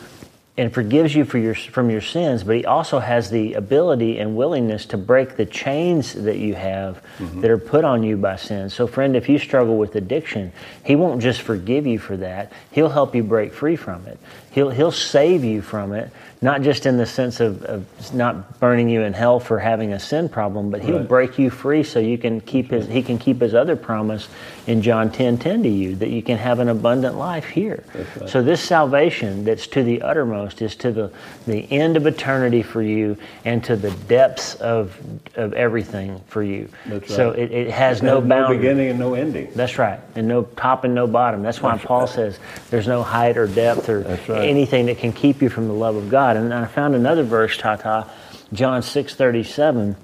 and 0.56 0.72
forgives 0.72 1.12
you 1.12 1.24
for 1.24 1.38
your 1.38 1.54
from 1.54 1.90
your 1.90 2.00
sins, 2.00 2.44
but 2.44 2.56
He 2.56 2.64
also 2.64 3.00
has 3.00 3.30
the 3.30 3.54
ability 3.54 4.18
and 4.20 4.36
willingness 4.36 4.86
to 4.86 4.96
break 4.96 5.36
the 5.36 5.46
chains 5.46 6.12
that 6.12 6.38
you 6.38 6.54
have 6.54 7.02
Mm-hmm. 7.18 7.42
that 7.42 7.50
are 7.50 7.58
put 7.58 7.84
on 7.84 8.02
you 8.02 8.16
by 8.16 8.34
sin. 8.36 8.70
So 8.70 8.86
friend, 8.88 9.14
if 9.16 9.28
you 9.28 9.38
struggle 9.38 9.78
with 9.78 9.94
addiction, 9.94 10.52
He 10.84 10.96
won't 10.96 11.22
just 11.22 11.42
forgive 11.42 11.86
you 11.86 11.98
for 11.98 12.16
that. 12.16 12.52
He'll 12.72 12.88
help 12.88 13.14
you 13.14 13.22
break 13.22 13.52
free 13.52 13.76
from 13.76 14.06
it. 14.06 14.18
He'll 14.54 14.70
He'll 14.70 14.92
save 14.92 15.42
you 15.42 15.62
from 15.62 15.92
it, 15.92 16.10
not 16.40 16.62
just 16.62 16.86
in 16.86 16.96
the 16.96 17.06
sense 17.06 17.40
of, 17.40 17.64
of 17.64 18.14
not 18.14 18.60
burning 18.60 18.88
you 18.88 19.02
in 19.02 19.12
hell 19.12 19.40
for 19.40 19.58
having 19.58 19.92
a 19.92 19.98
sin 19.98 20.28
problem, 20.28 20.70
but 20.70 20.80
He'll 20.80 20.98
Right. 21.00 21.08
break 21.08 21.38
you 21.40 21.50
free 21.50 21.82
so 21.82 21.98
you 21.98 22.16
can 22.18 22.40
keep 22.40 22.70
His 22.70 22.86
He 22.86 23.02
can 23.02 23.18
keep 23.18 23.40
His 23.40 23.52
other 23.54 23.74
promise 23.74 24.28
in 24.68 24.80
John 24.80 25.10
10, 25.10 25.38
10 25.38 25.64
to 25.64 25.68
you 25.68 25.96
that 25.96 26.08
you 26.10 26.22
can 26.22 26.38
have 26.38 26.60
an 26.60 26.68
abundant 26.68 27.16
life 27.18 27.46
here. 27.46 27.82
Right. 28.20 28.30
So 28.30 28.42
this 28.42 28.60
salvation 28.62 29.44
that's 29.44 29.66
to 29.68 29.82
the 29.82 30.02
uttermost 30.02 30.62
is 30.62 30.76
to 30.76 30.92
the, 30.92 31.10
the 31.46 31.70
end 31.72 31.96
of 31.96 32.06
eternity 32.06 32.62
for 32.62 32.80
you 32.80 33.16
and 33.44 33.62
to 33.64 33.74
the 33.76 33.90
depths 33.90 34.54
of, 34.56 34.96
of 35.34 35.52
everything 35.54 36.20
for 36.28 36.42
you. 36.44 36.68
That's 36.86 37.12
So 37.14 37.32
it, 37.32 37.50
it 37.50 37.70
has 37.70 38.00
It 38.00 38.04
no 38.04 38.20
has 38.20 38.28
boundary. 38.28 38.56
beginning 38.58 38.88
and 38.90 38.98
no 39.00 39.14
ending. 39.14 39.50
That's 39.54 39.78
right. 39.78 39.98
And 40.14 40.28
no 40.28 40.44
top 40.44 40.84
and 40.84 40.94
no 40.94 41.06
bottom. 41.08 41.42
That's 41.42 41.60
why 41.60 41.76
Paul 41.76 42.00
right. 42.02 42.08
says 42.08 42.38
there's 42.70 42.86
no 42.86 43.02
height 43.02 43.36
or 43.36 43.46
depth 43.48 43.88
or 43.88 44.00
right. 44.28 44.43
Anything 44.44 44.86
that 44.86 44.98
can 44.98 45.12
keep 45.12 45.42
you 45.42 45.48
from 45.48 45.68
the 45.68 45.74
love 45.74 45.96
of 45.96 46.08
God. 46.08 46.36
And 46.36 46.52
I 46.52 46.66
found 46.66 46.94
another 46.94 47.22
verse, 47.22 47.56
Tata, 47.56 48.08
John 48.52 48.82
6:37. 48.82 49.96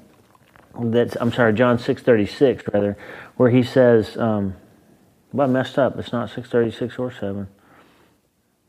That's 0.79 1.17
I'm 1.21 1.33
sorry, 1.33 1.53
John 1.53 1.79
6:36 1.79 2.73
rather, 2.73 2.97
where 3.37 3.51
he 3.51 3.63
says, 3.63 4.17
um, 4.17 4.55
well, 5.33 5.49
I 5.49 5.51
messed 5.53 5.79
up. 5.79 5.99
It's 5.99 6.13
not 6.13 6.31
636 6.31 6.99
or 6.99 7.11
7. 7.11 7.49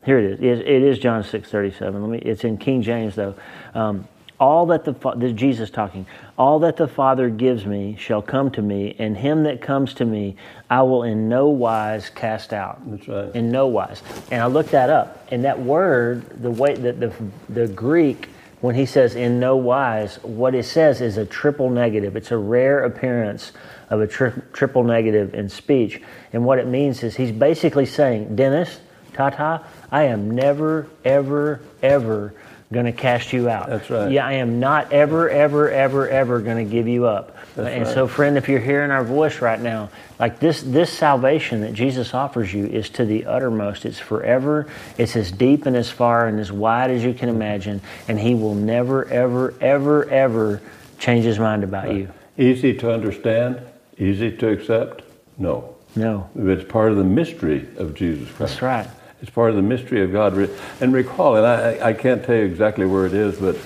Here 0.04 0.18
it 0.18 0.32
is. 0.32 0.40
It, 0.40 0.66
it 0.66 0.82
is 0.82 0.98
John 0.98 1.22
6:37. 1.22 1.80
Let 1.80 2.10
me. 2.10 2.18
It's 2.18 2.44
in 2.44 2.58
King 2.58 2.82
James 2.82 3.14
though. 3.14 3.34
Um, 3.74 4.08
all 4.42 4.66
that 4.66 4.84
the 4.84 4.92
this 5.14 5.30
is 5.30 5.38
Jesus 5.38 5.70
talking. 5.70 6.04
All 6.36 6.58
that 6.58 6.76
the 6.76 6.88
Father 6.88 7.30
gives 7.30 7.64
me 7.64 7.96
shall 7.96 8.20
come 8.20 8.50
to 8.50 8.60
me, 8.60 8.96
and 8.98 9.16
him 9.16 9.44
that 9.44 9.62
comes 9.62 9.94
to 9.94 10.04
me, 10.04 10.34
I 10.68 10.82
will 10.82 11.04
in 11.04 11.28
no 11.28 11.46
wise 11.46 12.10
cast 12.10 12.52
out. 12.52 12.80
That's 12.90 13.06
right. 13.06 13.32
In 13.36 13.52
no 13.52 13.68
wise. 13.68 14.02
And 14.32 14.42
I 14.42 14.46
looked 14.46 14.72
that 14.72 14.90
up, 14.90 15.28
and 15.30 15.44
that 15.44 15.60
word, 15.60 16.42
the 16.42 16.50
way 16.50 16.74
that 16.74 16.98
the 16.98 17.12
the 17.48 17.68
Greek, 17.68 18.30
when 18.60 18.74
he 18.74 18.84
says 18.84 19.14
in 19.14 19.38
no 19.38 19.54
wise, 19.54 20.16
what 20.24 20.56
it 20.56 20.64
says 20.64 21.00
is 21.00 21.18
a 21.18 21.24
triple 21.24 21.70
negative. 21.70 22.16
It's 22.16 22.32
a 22.32 22.36
rare 22.36 22.82
appearance 22.82 23.52
of 23.90 24.00
a 24.00 24.08
tri- 24.08 24.32
triple 24.52 24.82
negative 24.82 25.34
in 25.34 25.48
speech, 25.50 26.02
and 26.32 26.44
what 26.44 26.58
it 26.58 26.66
means 26.66 27.04
is 27.04 27.14
he's 27.14 27.30
basically 27.30 27.86
saying, 27.86 28.34
Dennis, 28.34 28.80
Tata, 29.12 29.64
I 29.92 30.04
am 30.04 30.32
never, 30.32 30.88
ever, 31.04 31.60
ever 31.80 32.34
going 32.72 32.86
to 32.86 32.92
cast 32.92 33.32
you 33.32 33.48
out. 33.48 33.68
That's 33.68 33.88
right. 33.90 34.10
Yeah, 34.10 34.26
I 34.26 34.34
am 34.34 34.58
not 34.58 34.92
ever, 34.92 35.28
ever, 35.28 35.70
ever, 35.70 36.08
ever 36.08 36.40
going 36.40 36.64
to 36.64 36.70
give 36.70 36.88
you 36.88 37.06
up. 37.06 37.36
That's 37.54 37.68
and 37.68 37.84
right. 37.84 37.94
so, 37.94 38.08
friend, 38.08 38.38
if 38.38 38.48
you're 38.48 38.60
hearing 38.60 38.90
our 38.90 39.04
voice 39.04 39.40
right 39.40 39.60
now, 39.60 39.90
like 40.18 40.40
this, 40.40 40.62
this 40.62 40.90
salvation 40.90 41.60
that 41.60 41.74
Jesus 41.74 42.14
offers 42.14 42.52
you 42.52 42.66
is 42.66 42.88
to 42.90 43.04
the 43.04 43.26
uttermost. 43.26 43.84
It's 43.84 43.98
forever. 43.98 44.66
It's 44.96 45.14
as 45.16 45.30
deep 45.30 45.66
and 45.66 45.76
as 45.76 45.90
far 45.90 46.26
and 46.26 46.40
as 46.40 46.50
wide 46.50 46.90
as 46.90 47.04
you 47.04 47.12
can 47.12 47.28
imagine. 47.28 47.80
And 48.08 48.18
He 48.18 48.34
will 48.34 48.54
never, 48.54 49.04
ever, 49.06 49.54
ever, 49.60 50.08
ever 50.08 50.62
change 50.98 51.24
His 51.24 51.38
mind 51.38 51.64
about 51.64 51.94
you. 51.94 52.08
Easy 52.38 52.72
to 52.78 52.90
understand, 52.92 53.60
easy 53.98 54.34
to 54.38 54.48
accept? 54.48 55.02
No. 55.38 55.76
No, 55.94 56.30
It's 56.34 56.64
part 56.70 56.90
of 56.90 56.96
the 56.96 57.04
mystery 57.04 57.68
of 57.76 57.94
Jesus 57.94 58.26
Christ. 58.30 58.38
that's 58.38 58.62
right. 58.62 58.88
It's 59.22 59.30
part 59.30 59.50
of 59.50 59.56
the 59.56 59.62
mystery 59.62 60.02
of 60.02 60.10
God. 60.12 60.36
And 60.80 60.92
recall, 60.92 61.36
and 61.36 61.46
I, 61.46 61.90
I 61.90 61.92
can't 61.92 62.24
tell 62.24 62.34
you 62.34 62.42
exactly 62.42 62.84
where 62.84 63.06
it 63.06 63.14
is, 63.14 63.38
but 63.38 63.56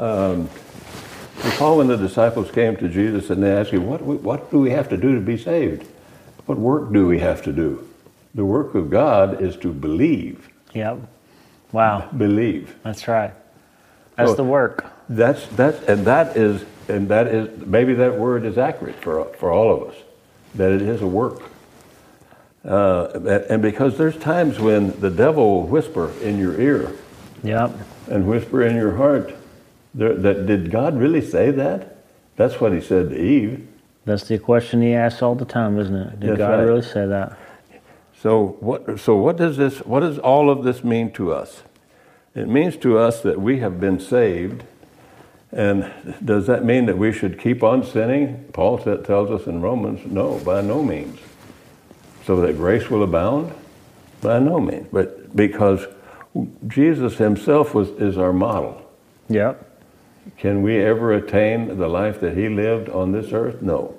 um, 0.00 0.48
recall 1.44 1.76
when 1.76 1.86
the 1.86 1.98
disciples 1.98 2.50
came 2.50 2.76
to 2.78 2.88
Jesus 2.88 3.28
and 3.28 3.42
they 3.42 3.52
asked 3.52 3.70
him, 3.70 3.86
what, 3.86 4.00
what 4.02 4.50
do 4.50 4.58
we 4.58 4.70
have 4.70 4.88
to 4.88 4.96
do 4.96 5.14
to 5.14 5.20
be 5.20 5.36
saved? 5.36 5.86
What 6.46 6.58
work 6.58 6.92
do 6.92 7.06
we 7.06 7.18
have 7.18 7.42
to 7.42 7.52
do? 7.52 7.86
The 8.34 8.44
work 8.44 8.74
of 8.74 8.88
God 8.88 9.42
is 9.42 9.56
to 9.58 9.72
believe. 9.72 10.48
Yep. 10.72 10.98
Wow, 11.72 12.08
Believe. 12.16 12.74
that's 12.82 13.06
right. 13.06 13.32
That's 14.16 14.30
So- 14.30 14.36
the 14.36 14.44
work. 14.44 14.86
That's, 15.08 15.46
that's, 15.48 15.80
and 15.84 16.04
that 16.06 16.36
is, 16.36 16.64
and 16.88 17.08
that 17.10 17.28
is, 17.28 17.64
maybe 17.66 17.94
that 17.94 18.18
word 18.18 18.44
is 18.44 18.56
accurate 18.58 18.96
for, 18.96 19.24
for 19.34 19.52
all 19.52 19.72
of 19.72 19.88
us, 19.90 19.96
that 20.54 20.72
it 20.72 20.82
is 20.82 21.02
a 21.02 21.06
work. 21.06 21.42
Uh, 22.66 23.44
and- 23.48 23.62
because 23.62 23.96
there's 23.96 24.16
times 24.16 24.58
when 24.58 24.98
the 25.00 25.10
devil 25.10 25.54
will 25.62 25.66
whisper 25.68 26.10
in 26.22 26.38
your 26.38 26.60
ear 26.60 26.90
Yep. 27.44 27.70
and 28.10 28.26
whisper 28.26 28.62
in 28.62 28.74
your 28.76 28.96
heart, 28.96 29.32
that 29.94 30.46
did 30.46 30.70
God 30.70 30.98
really 30.98 31.20
say 31.20 31.50
that? 31.52 31.96
That's 32.36 32.60
what 32.60 32.72
he 32.72 32.80
said 32.80 33.10
to 33.10 33.16
Eve. 33.18 33.66
That's 34.04 34.28
the 34.28 34.38
question 34.38 34.82
He 34.82 34.94
asks 34.94 35.22
all 35.22 35.34
the 35.34 35.44
time, 35.44 35.78
isn't 35.78 35.94
it? 35.94 36.20
Did 36.20 36.30
That's 36.30 36.38
God 36.38 36.58
right. 36.58 36.64
really 36.64 36.82
say 36.82 37.06
that? 37.06 37.36
So 38.20 38.56
what, 38.60 38.98
so 39.00 39.16
what 39.16 39.36
does 39.36 39.56
this, 39.56 39.78
what 39.86 40.00
does 40.00 40.18
all 40.18 40.50
of 40.50 40.64
this 40.64 40.82
mean 40.84 41.10
to 41.12 41.32
us? 41.32 41.62
It 42.34 42.48
means 42.48 42.76
to 42.78 42.98
us 42.98 43.20
that 43.22 43.40
we 43.40 43.58
have 43.60 43.80
been 43.80 43.98
saved. 44.00 44.64
And 45.52 45.90
does 46.24 46.46
that 46.48 46.64
mean 46.64 46.86
that 46.86 46.98
we 46.98 47.12
should 47.12 47.38
keep 47.38 47.62
on 47.62 47.84
sinning? 47.84 48.44
Paul 48.52 48.78
tells 48.78 49.30
us 49.30 49.46
in 49.46 49.60
Romans, 49.62 50.00
no, 50.04 50.38
by 50.44 50.60
no 50.60 50.82
means. 50.82 51.18
So 52.26 52.40
that 52.40 52.56
grace 52.56 52.90
will 52.90 53.04
abound? 53.04 53.52
By 54.20 54.40
no 54.40 54.58
means. 54.58 54.88
But 54.92 55.36
because 55.36 55.86
Jesus 56.66 57.18
himself 57.18 57.72
was, 57.72 57.90
is 57.90 58.18
our 58.18 58.32
model. 58.32 58.82
Yep. 59.28 59.62
Can 60.36 60.62
we 60.62 60.78
ever 60.78 61.12
attain 61.12 61.78
the 61.78 61.86
life 61.86 62.20
that 62.20 62.36
he 62.36 62.48
lived 62.48 62.88
on 62.88 63.12
this 63.12 63.32
earth? 63.32 63.62
No. 63.62 63.94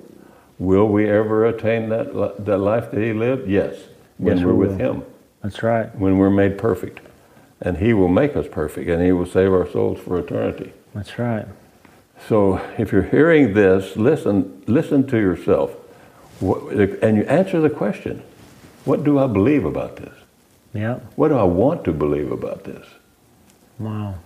Will 0.58 0.88
we 0.88 1.08
ever 1.08 1.46
attain 1.46 1.88
that, 1.88 2.12
that 2.44 2.58
life 2.58 2.90
that 2.90 3.00
he 3.00 3.14
lived? 3.14 3.48
Yes. 3.48 3.76
When 4.18 4.36
Yes, 4.36 4.44
we're 4.44 4.52
we 4.52 4.66
with 4.66 4.78
him, 4.78 5.04
That's 5.42 5.62
right. 5.62 5.94
when 5.96 6.18
we're 6.18 6.28
made 6.28 6.58
perfect. 6.58 7.00
And 7.62 7.78
he 7.78 7.94
will 7.94 8.08
make 8.08 8.36
us 8.36 8.46
perfect 8.50 8.90
and 8.90 9.02
he 9.02 9.12
will 9.12 9.26
save 9.26 9.52
our 9.52 9.68
souls 9.68 10.00
for 10.00 10.18
eternity. 10.18 10.72
That's 10.94 11.18
right. 11.18 11.46
So 12.28 12.60
if 12.76 12.92
you're 12.92 13.02
hearing 13.02 13.54
this, 13.54 13.96
listen, 13.96 14.62
listen 14.66 15.06
to 15.06 15.16
yourself. 15.16 15.77
And 16.40 17.16
you 17.16 17.24
answer 17.24 17.60
the 17.60 17.70
question, 17.70 18.22
what 18.84 19.04
do 19.04 19.18
I 19.18 19.26
believe 19.26 19.64
about 19.64 19.96
this? 19.96 20.14
Yep. 20.74 21.12
What 21.16 21.28
do 21.28 21.36
I 21.36 21.44
want 21.44 21.84
to 21.84 21.92
believe 21.92 22.30
about 22.30 22.64
this? 22.64 22.86
Wow. 23.78 24.16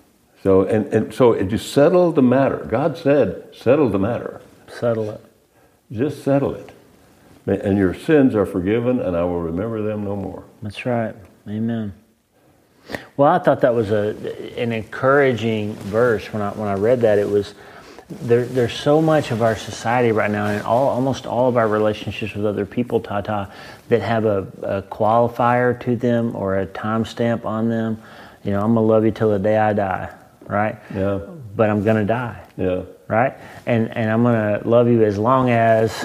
So, 0.43 0.63
and, 0.63 0.87
and 0.93 1.15
so 1.15 1.33
it 1.33 1.49
just 1.49 1.73
settle 1.73 2.13
the 2.13 2.23
matter. 2.23 2.67
God 2.69 2.99
said, 2.99 3.55
settle 3.55 3.89
the 3.89 3.99
matter. 3.99 4.41
Settle 4.69 5.11
it. 5.11 5.21
Just 5.91 6.25
settle 6.25 6.55
it. 6.55 6.73
And 7.47 7.77
your 7.77 7.95
sins 7.95 8.35
are 8.35 8.47
forgiven, 8.47 9.01
and 9.01 9.17
I 9.17 9.25
will 9.25 9.41
remember 9.41 9.83
them 9.83 10.05
no 10.05 10.17
more. 10.17 10.45
That's 10.63 10.85
right. 10.87 11.15
Amen. 11.49 11.93
Well, 13.17 13.33
I 13.33 13.39
thought 13.39 13.61
that 13.61 13.75
was 13.75 13.91
a 13.91 14.17
an 14.61 14.73
encouraging 14.73 15.75
verse 15.75 16.33
when 16.33 16.43
I 16.43 16.51
when 16.51 16.69
I 16.69 16.75
read 16.75 17.01
that. 17.03 17.19
It 17.19 17.29
was 17.29 17.55
there. 18.09 18.45
There's 18.45 18.73
so 18.75 19.01
much 19.03 19.31
of 19.31 19.43
our 19.43 19.57
society 19.57 20.13
right 20.13 20.31
now, 20.31 20.47
and 20.47 20.63
all 20.63 20.89
almost 20.89 21.27
all 21.27 21.49
of 21.49 21.57
our 21.57 21.69
relationships 21.69 22.35
with 22.35 22.45
other 22.47 22.67
people, 22.67 23.01
Tata, 23.01 23.51
that 23.89 24.03
have 24.03 24.25
a, 24.25 24.47
a 24.63 24.83
qualifier 24.83 25.79
to 25.81 25.97
them 25.97 26.35
or 26.37 26.59
a 26.59 26.67
timestamp 26.67 27.45
on 27.45 27.69
them. 27.69 28.01
You 28.45 28.51
know, 28.53 28.61
I'm 28.61 28.75
gonna 28.75 28.83
love 28.87 29.05
you 29.05 29.11
till 29.13 29.31
the 29.31 29.39
day 29.39 29.57
I 29.57 29.73
die, 29.73 30.11
right? 30.47 30.77
Yeah, 30.95 31.21
But 31.57 31.71
I'm 31.71 31.85
gonna 31.85 32.05
die. 32.05 32.43
yeah, 32.57 32.83
right? 33.09 33.35
And 33.67 33.91
and 33.97 34.11
I'm 34.11 34.23
gonna 34.23 34.61
love 34.65 34.89
you 34.89 35.05
as 35.05 35.17
long 35.19 35.51
as 35.51 36.05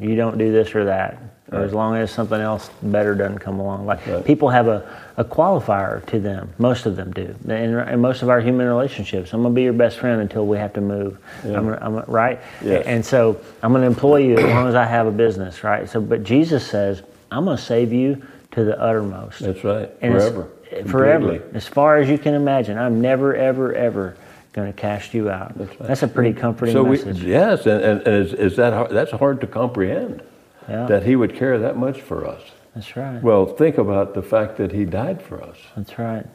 you 0.00 0.16
don't 0.16 0.38
do 0.38 0.52
this 0.52 0.74
or 0.74 0.84
that, 0.86 1.18
or 1.52 1.60
as 1.60 1.72
long 1.72 1.96
as 1.96 2.10
something 2.10 2.40
else 2.40 2.70
better 2.82 3.14
doesn't 3.14 3.38
come 3.38 3.58
along. 3.58 3.86
Like 3.86 4.06
Right. 4.06 4.24
people 4.24 4.48
have 4.50 4.68
a, 4.68 4.86
a 5.16 5.24
qualifier 5.24 6.04
to 6.06 6.20
them. 6.20 6.50
Most 6.58 6.84
of 6.86 6.96
them 6.96 7.12
do, 7.12 7.34
and, 7.48 7.74
and 7.76 8.02
most 8.02 8.22
of 8.22 8.28
our 8.28 8.40
human 8.40 8.66
relationships. 8.66 9.32
I'm 9.32 9.42
gonna 9.42 9.54
be 9.54 9.62
your 9.62 9.72
best 9.72 9.98
friend 9.98 10.20
until 10.20 10.46
we 10.46 10.58
have 10.58 10.72
to 10.74 10.80
move. 10.80 11.18
Yeah. 11.44 11.56
I'm, 11.58 11.64
gonna, 11.64 11.78
I'm 11.80 11.96
right. 12.12 12.40
Yes. 12.62 12.84
And 12.86 13.04
so 13.04 13.40
I'm 13.62 13.72
gonna 13.72 13.86
employ 13.86 14.18
you 14.18 14.36
as 14.36 14.44
long 14.44 14.68
as 14.68 14.74
I 14.74 14.84
have 14.84 15.06
a 15.06 15.10
business, 15.12 15.64
right? 15.64 15.88
So, 15.88 16.00
but 16.00 16.22
Jesus 16.22 16.66
says 16.66 17.02
I'm 17.32 17.44
gonna 17.44 17.56
save 17.58 17.92
you 17.92 18.22
to 18.52 18.64
the 18.64 18.80
uttermost. 18.80 19.40
that's 19.40 19.64
right. 19.64 19.90
And 20.02 20.14
it's- 20.14 20.30
Forever. 20.30 20.48
Forever. 20.86 21.42
As 21.54 21.66
far 21.66 21.96
as 21.96 22.10
you 22.10 22.18
can 22.18 22.34
imagine. 22.34 22.76
I'm 22.76 23.00
never, 23.00 23.34
ever, 23.34 23.72
ever 23.74 24.16
going 24.52 24.70
to 24.70 24.78
cast 24.78 25.14
you 25.14 25.30
out. 25.30 25.56
That's 25.56 26.02
right. 26.02 26.02
a 26.02 26.08
pretty 26.12 26.34
comforting 26.38 26.74
So 26.74 26.82
we, 26.82 26.98
message. 26.98 27.22
yes, 27.22 27.64
and, 27.64 27.82
and, 27.82 28.00
and 28.06 28.26
is, 28.26 28.34
is 28.34 28.56
that 28.56 28.74
hard, 28.74 28.90
that's 28.90 29.10
hard 29.12 29.40
to 29.40 29.46
comprehend 29.46 30.22
yeah, 30.68 30.86
that 30.86 31.04
He 31.04 31.16
would 31.16 31.34
care 31.34 31.58
that 31.58 31.76
much 31.76 32.00
for 32.00 32.26
us. 32.26 32.42
that's 32.74 32.96
right. 32.96 33.22
Well, 33.22 33.46
think 33.46 33.78
about 33.78 34.14
the 34.14 34.22
fact 34.22 34.56
that 34.58 34.72
He 34.72 34.84
died 34.84 35.22
for 35.22 35.42
us. 35.42 35.56
that's 35.76 35.98
right. 35.98 36.26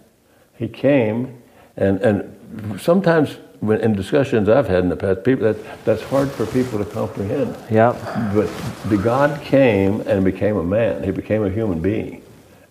He 0.58 0.68
came, 0.68 1.42
and 1.78 2.02
and 2.02 2.80
sometimes 2.80 3.38
when, 3.60 3.80
in 3.82 3.94
discussions 3.94 4.50
I've 4.50 4.68
had 4.68 4.84
in 4.84 4.90
the 4.90 4.96
past, 4.96 5.24
people 5.24 5.46
that 5.52 5.84
that's 5.86 6.04
hard 6.04 6.30
for 6.32 6.46
people 6.46 6.78
to 6.80 6.86
comprehend. 6.86 7.56
Yeah. 7.72 7.94
But 8.36 8.48
the 8.90 8.98
God 8.98 9.42
came 9.42 10.02
and 10.02 10.24
became 10.24 10.58
a 10.58 10.64
man. 10.64 11.04
He 11.04 11.12
became 11.12 11.44
a 11.44 11.50
human 11.50 11.80
being, 11.82 12.22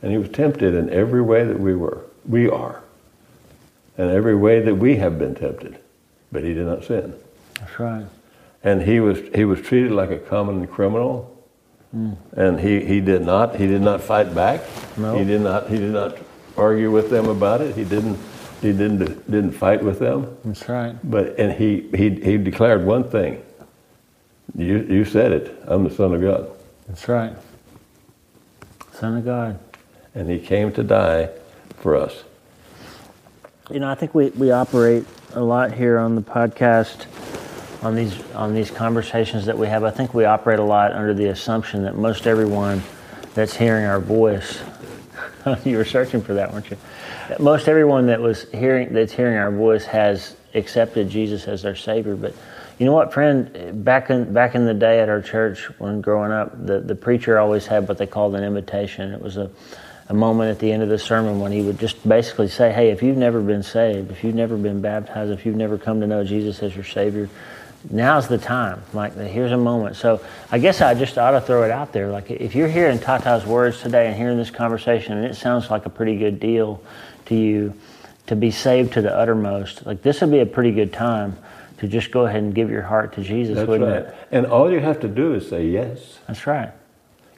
and 0.03 0.13
he 0.13 0.19
was 0.19 0.29
tempted 0.29 0.75
in 0.75 0.91
every 0.91 1.23
way 1.23 1.45
that 1.45 1.59
we 1.59 1.75
were, 1.75 2.05
we 2.29 2.49
are, 2.49 2.83
and 3.99 4.11
every 4.11 4.35
way 4.37 4.61
that 4.61 4.75
we 4.77 4.97
have 4.97 5.19
been 5.19 5.35
tempted, 5.35 5.79
but 6.31 6.45
he 6.45 6.55
did 6.55 6.67
not 6.67 6.85
sin. 6.85 7.15
That's 7.59 7.79
right. 7.81 8.07
And 8.63 8.83
he 8.83 9.01
was 9.01 9.19
he 9.35 9.45
was 9.45 9.61
treated 9.61 9.91
like 9.93 10.11
a 10.11 10.19
common 10.19 10.67
criminal, 10.69 11.32
and 11.93 12.59
he, 12.61 12.85
he 12.85 13.01
did 13.01 13.23
not 13.23 13.57
he 13.57 13.67
did 13.67 13.83
not 13.83 14.01
fight 14.01 14.35
back. 14.35 14.63
No. 14.97 15.17
He 15.19 15.25
did 15.25 15.41
not 15.43 15.69
he 15.69 15.77
did 15.77 15.93
not 15.93 16.17
argue 16.57 16.91
with 16.91 17.11
them 17.11 17.29
about 17.29 17.61
it. 17.61 17.75
He 17.77 17.85
didn't 17.85 18.19
he 18.63 18.73
didn't 18.73 19.31
didn't 19.31 19.53
fight 19.53 19.83
with 19.83 19.99
them. 19.99 20.37
That's 20.45 20.69
right. 20.69 20.95
But 21.09 21.39
and 21.39 21.53
he 21.53 21.89
he 21.95 22.11
he 22.21 22.39
declared 22.39 22.85
one 22.85 23.05
thing. 23.05 23.43
You 24.57 24.79
you 24.79 25.05
said 25.05 25.33
it. 25.33 25.63
I'm 25.67 25.85
the 25.85 25.91
son 25.95 26.15
of 26.15 26.21
God, 26.21 26.51
That's 26.89 27.09
right. 27.09 27.35
Son 28.95 29.17
of 29.19 29.25
God. 29.25 29.59
and 30.15 30.31
he 30.31 30.39
came 30.39 30.73
to 30.73 30.83
die 30.83 31.31
for 31.79 31.97
us. 31.97 32.23
You 33.71 33.81
know, 33.81 33.89
I 33.89 33.95
think 33.95 34.15
we, 34.15 34.29
we 34.31 34.51
operate 34.51 35.05
a 35.35 35.41
lot 35.41 35.73
here 35.73 35.99
on 35.99 36.15
the 36.15 36.21
podcast, 36.23 37.07
on 37.83 37.95
these 37.95 38.19
on 38.33 38.55
these 38.55 38.71
conversations 38.71 39.47
that 39.47 39.59
we 39.59 39.67
have. 39.67 39.85
I 39.85 39.91
think 39.91 40.15
we 40.15 40.25
operate 40.25 40.59
a 40.59 40.65
lot 40.65 40.93
under 40.93 41.15
the 41.15 41.27
assumption 41.27 41.83
that 41.83 41.97
most 41.97 42.27
everyone 42.27 42.83
that's 43.35 43.55
hearing 43.55 43.85
our 43.85 44.01
voice, 44.01 44.63
you 45.65 45.77
were 45.77 45.85
searching 45.85 46.23
for 46.23 46.35
that, 46.35 46.53
weren't 46.53 46.71
you? 46.71 46.77
Most 47.39 47.69
everyone 47.69 48.07
that 48.07 48.21
was 48.21 48.49
hearing 48.51 48.93
that's 48.93 49.13
hearing 49.13 49.37
our 49.37 49.51
voice 49.51 49.85
has 49.87 50.37
accepted 50.55 51.09
Jesus 51.09 51.49
as 51.49 51.63
their 51.63 51.77
Savior. 51.77 52.15
But 52.15 52.35
you 52.79 52.87
know 52.87 52.93
what, 52.93 53.13
friend? 53.13 53.85
Back 53.85 54.11
in 54.11 54.33
back 54.33 54.55
in 54.55 54.65
the 54.65 54.75
day 54.75 55.01
at 55.01 55.09
our 55.09 55.21
church 55.21 55.69
when 55.79 56.01
growing 56.01 56.33
up, 56.33 56.67
the, 56.67 56.81
the 56.81 56.95
preacher 56.95 57.39
always 57.39 57.67
had 57.67 57.89
what 57.89 57.99
they 57.99 58.07
called 58.07 58.35
an 58.35 58.45
invitation. 58.45 59.13
It 59.13 59.21
was 59.21 59.37
a 59.37 59.51
a 60.09 60.15
moment 60.15 60.51
at 60.51 60.59
the 60.59 60.71
end 60.71 60.83
of 60.83 60.89
the 60.89 60.99
sermon 60.99 61.41
when 61.41 61.53
he 61.53 61.63
would 61.63 61.79
just 61.79 62.07
basically 62.07 62.49
say, 62.49 62.73
Hey, 62.73 62.91
if 62.91 63.03
you've 63.03 63.17
never 63.17 63.41
been 63.41 63.63
saved, 63.63 64.11
if 64.11 64.23
you've 64.23 64.35
never 64.35 64.57
been 64.57 64.81
baptized, 64.81 65.31
if 65.33 65.47
you've 65.47 65.57
never 65.57 65.79
come 65.79 66.01
to 66.01 66.07
know 66.07 66.25
Jesus 66.25 66.63
as 66.63 66.75
your 66.75 66.85
Savior, 66.85 67.31
now's 67.91 68.29
the 68.29 68.39
time. 68.39 68.83
Like, 68.93 69.17
here's 69.17 69.53
a 69.53 69.57
moment. 69.57 69.97
So 69.97 70.21
I 70.51 70.59
guess 70.59 70.81
I 70.81 70.95
just 70.95 71.19
ought 71.19 71.33
to 71.33 71.41
throw 71.41 71.65
it 71.65 71.71
out 71.71 71.93
there. 71.93 72.09
Like, 72.11 72.31
if 72.31 72.55
you're 72.55 72.69
hearing 72.69 72.99
Tata's 72.99 73.45
words 73.45 73.81
today 73.81 74.07
and 74.07 74.17
hearing 74.17 74.37
this 74.37 74.51
conversation, 74.51 75.17
and 75.17 75.27
it 75.27 75.35
sounds 75.37 75.71
like 75.71 75.87
a 75.87 75.91
pretty 75.91 76.17
good 76.17 76.41
deal 76.41 76.83
to 77.27 77.35
you 77.35 77.75
to 78.27 78.37
be 78.37 78.51
saved 78.51 78.93
to 78.95 79.03
the 79.03 79.15
uttermost, 79.15 79.85
like, 79.87 80.03
this 80.03 80.21
would 80.21 80.31
be 80.31 80.41
a 80.41 80.47
pretty 80.47 80.73
good 80.73 80.93
time 80.93 81.37
to 81.79 81.89
just 81.89 82.13
go 82.13 82.27
ahead 82.27 82.43
and 82.43 82.55
give 82.55 82.71
your 82.71 82.83
heart 82.83 83.15
to 83.15 83.23
Jesus, 83.23 83.57
That's 83.57 83.69
wouldn't 83.69 83.91
right. 83.91 84.15
it? 84.15 84.29
And 84.31 84.47
all 84.47 84.71
you 84.71 84.79
have 84.79 85.01
to 85.01 85.09
do 85.09 85.35
is 85.35 85.49
say 85.49 85.67
yes. 85.67 86.21
That's 86.29 86.47
right. 86.47 86.71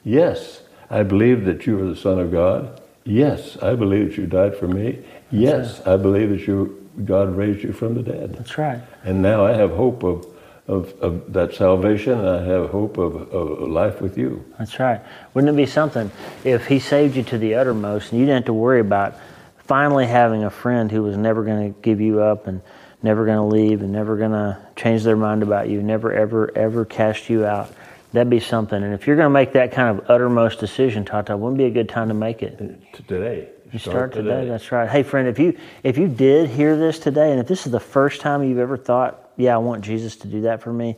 Yes, 0.03 0.61
I 0.89 1.01
believe 1.01 1.45
that 1.45 1.65
you 1.65 1.79
are 1.81 1.85
the 1.85 1.95
Son 1.95 2.19
of 2.19 2.31
God. 2.31 2.79
Yes, 3.05 3.57
I 3.61 3.73
believe 3.73 4.09
that 4.09 4.17
you 4.17 4.27
died 4.27 4.55
for 4.55 4.67
me. 4.67 4.99
Yes, 5.31 5.81
I 5.87 5.97
believe 5.97 6.29
that 6.29 6.45
you 6.45 6.87
God 7.03 7.35
raised 7.35 7.63
you 7.63 7.73
from 7.73 7.95
the 7.95 8.03
dead. 8.03 8.35
That's 8.35 8.57
right. 8.57 8.81
And 9.03 9.21
now 9.21 9.45
I 9.45 9.53
have 9.53 9.71
hope 9.71 10.03
of, 10.03 10.25
of, 10.67 10.93
of 10.99 11.33
that 11.33 11.53
salvation 11.53 12.13
and 12.19 12.27
I 12.27 12.43
have 12.43 12.69
hope 12.69 12.97
of, 12.97 13.15
of 13.31 13.69
life 13.69 14.01
with 14.01 14.17
you. 14.17 14.43
That's 14.57 14.79
right. 14.79 15.01
Wouldn't 15.33 15.53
it 15.53 15.55
be 15.57 15.65
something 15.67 16.11
if 16.43 16.65
he 16.65 16.79
saved 16.79 17.15
you 17.15 17.23
to 17.23 17.37
the 17.37 17.55
uttermost 17.55 18.11
and 18.11 18.19
you 18.19 18.25
didn't 18.25 18.43
have 18.43 18.45
to 18.45 18.53
worry 18.53 18.79
about 18.79 19.15
finally 19.57 20.07
having 20.07 20.43
a 20.43 20.49
friend 20.49 20.91
who 20.91 21.03
was 21.03 21.17
never 21.17 21.43
going 21.43 21.73
to 21.73 21.79
give 21.81 22.01
you 22.01 22.21
up 22.21 22.47
and 22.47 22.61
never 23.03 23.25
going 23.25 23.37
to 23.37 23.55
leave 23.55 23.81
and 23.81 23.91
never 23.91 24.17
going 24.17 24.31
to 24.31 24.57
change 24.75 25.03
their 25.03 25.15
mind 25.15 25.43
about 25.43 25.69
you, 25.69 25.83
never, 25.83 26.11
ever, 26.11 26.51
ever 26.57 26.85
cast 26.85 27.29
you 27.29 27.45
out? 27.45 27.71
That'd 28.13 28.29
be 28.29 28.39
something. 28.39 28.81
And 28.81 28.93
if 28.93 29.07
you're 29.07 29.17
going 29.17 29.25
to 29.25 29.33
make 29.33 29.53
that 29.53 29.71
kind 29.71 29.99
of 29.99 30.09
uttermost 30.09 30.59
decision, 30.59 31.05
Tata, 31.05 31.35
wouldn't 31.35 31.57
be 31.57 31.65
a 31.65 31.69
good 31.69 31.89
time 31.89 32.07
to 32.07 32.13
make 32.13 32.41
it? 32.41 32.57
To 32.57 33.03
today. 33.03 33.49
You 33.71 33.79
start 33.79 34.13
today. 34.13 34.47
That's 34.47 34.71
right. 34.71 34.89
Hey, 34.89 35.03
friend, 35.03 35.27
if 35.27 35.37
you 35.37 35.57
if 35.83 35.97
you 35.97 36.07
did 36.07 36.49
hear 36.49 36.77
this 36.77 36.97
today, 36.97 37.31
and 37.31 37.41
if 37.41 37.47
this 37.47 37.65
is 37.65 37.73
the 37.73 37.79
first 37.79 38.21
time 38.21 38.41
you've 38.43 38.59
ever 38.59 38.77
thought, 38.77 39.24
yeah, 39.37 39.55
I 39.55 39.57
want 39.57 39.83
Jesus 39.83 40.15
to 40.17 40.27
do 40.27 40.41
that 40.41 40.61
for 40.61 40.73
me, 40.73 40.95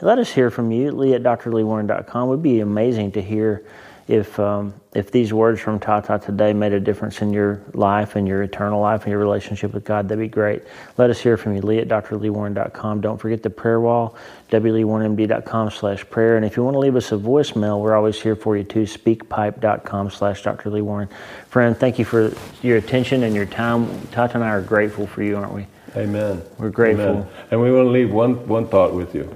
let 0.00 0.18
us 0.18 0.32
hear 0.32 0.50
from 0.50 0.70
you. 0.70 0.92
Lee 0.92 1.14
at 1.14 1.22
drleewarren.com. 1.22 2.28
It 2.28 2.30
would 2.30 2.42
be 2.42 2.60
amazing 2.60 3.12
to 3.12 3.22
hear 3.22 3.64
if 4.06 4.40
um, 4.40 4.72
if 4.94 5.12
these 5.12 5.34
words 5.34 5.60
from 5.60 5.78
Tata 5.78 6.18
today 6.18 6.54
made 6.54 6.72
a 6.72 6.80
difference 6.80 7.20
in 7.20 7.30
your 7.30 7.60
life 7.74 8.16
and 8.16 8.26
your 8.26 8.42
eternal 8.42 8.80
life 8.80 9.02
and 9.02 9.10
your 9.10 9.20
relationship 9.20 9.74
with 9.74 9.84
God. 9.84 10.08
That'd 10.08 10.22
be 10.22 10.28
great. 10.28 10.62
Let 10.96 11.10
us 11.10 11.20
hear 11.20 11.36
from 11.36 11.54
you. 11.54 11.60
Lee 11.60 11.78
at 11.78 11.88
drleewarren.com. 11.88 13.02
Don't 13.02 13.18
forget 13.18 13.42
the 13.42 13.50
prayer 13.50 13.80
wall, 13.80 14.16
wleewarrenmd.com 14.50 15.70
slash 15.70 16.08
prayer. 16.08 16.36
And 16.36 16.44
if 16.44 16.56
you 16.56 16.64
want 16.64 16.74
to 16.74 16.80
leave 16.80 16.96
us 16.96 17.12
a 17.12 17.16
voicemail, 17.16 17.80
we're 17.80 17.94
always 17.94 18.20
here 18.20 18.34
for 18.34 18.56
you 18.56 18.64
too. 18.64 18.84
Speakpipe.com 18.84 20.10
slash 20.10 20.42
Dr. 20.42 20.70
Lee 20.70 20.80
Warren. 20.80 21.08
Friend, 21.48 21.76
thank 21.76 21.98
you 21.98 22.06
for 22.06 22.32
your 22.62 22.78
attention 22.78 23.24
and 23.24 23.34
your 23.34 23.46
time. 23.46 24.06
Tata 24.08 24.36
and 24.36 24.44
I 24.44 24.48
are 24.48 24.62
grateful 24.62 25.06
for 25.06 25.22
you, 25.22 25.36
aren't 25.36 25.52
we? 25.52 25.66
Amen. 25.96 26.42
We're 26.58 26.70
grateful. 26.70 27.04
Amen. 27.04 27.28
And 27.50 27.60
we 27.60 27.72
want 27.72 27.86
to 27.86 27.90
leave 27.90 28.12
one, 28.12 28.46
one 28.46 28.68
thought 28.68 28.94
with 28.94 29.14
you. 29.14 29.34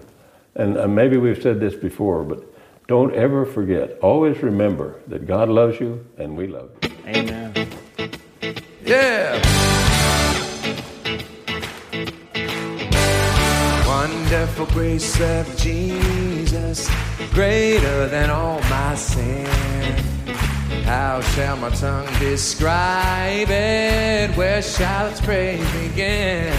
And 0.54 0.76
uh, 0.76 0.86
maybe 0.86 1.16
we've 1.16 1.40
said 1.40 1.60
this 1.60 1.74
before, 1.74 2.22
but 2.24 2.44
don't 2.86 3.14
ever 3.14 3.46
forget. 3.46 3.98
Always 4.00 4.42
remember 4.42 5.00
that 5.06 5.26
God 5.26 5.48
loves 5.48 5.80
you 5.80 6.04
and 6.18 6.36
we 6.36 6.46
love 6.46 6.70
you. 6.82 6.90
Amen. 7.06 7.68
Yeah. 8.84 9.40
Wonderful 13.86 14.66
grace 14.66 15.20
of 15.20 15.56
Jesus, 15.56 16.90
greater 17.32 18.08
than 18.08 18.30
all 18.30 18.60
my 18.62 18.94
sin. 18.94 20.11
How 20.84 21.20
shall 21.20 21.56
my 21.56 21.70
tongue 21.70 22.12
describe 22.18 23.48
it? 23.48 24.36
Where 24.36 24.62
shall 24.62 25.06
its 25.06 25.20
praise 25.20 25.64
begin? 25.72 26.52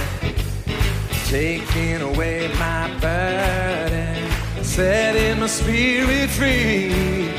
Taking 1.26 2.02
away 2.02 2.48
my 2.60 2.90
burden, 3.00 4.64
setting 4.64 5.40
my 5.40 5.48
spirit 5.48 6.30
free. 6.30 7.30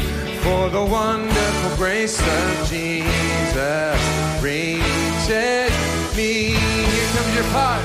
For 0.43 0.69
the 0.69 0.85
wonderful 0.85 1.77
grace 1.77 2.21
of 2.21 2.69
Jesus 2.69 4.43
reaches 4.43 5.73
me. 6.17 6.53
Here 6.53 7.09
comes 7.15 7.35
your 7.35 7.45
part. 7.45 7.83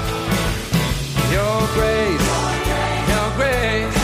Your 1.32 1.68
grace, 1.74 2.28
your 3.08 3.30
grace. 3.38 3.99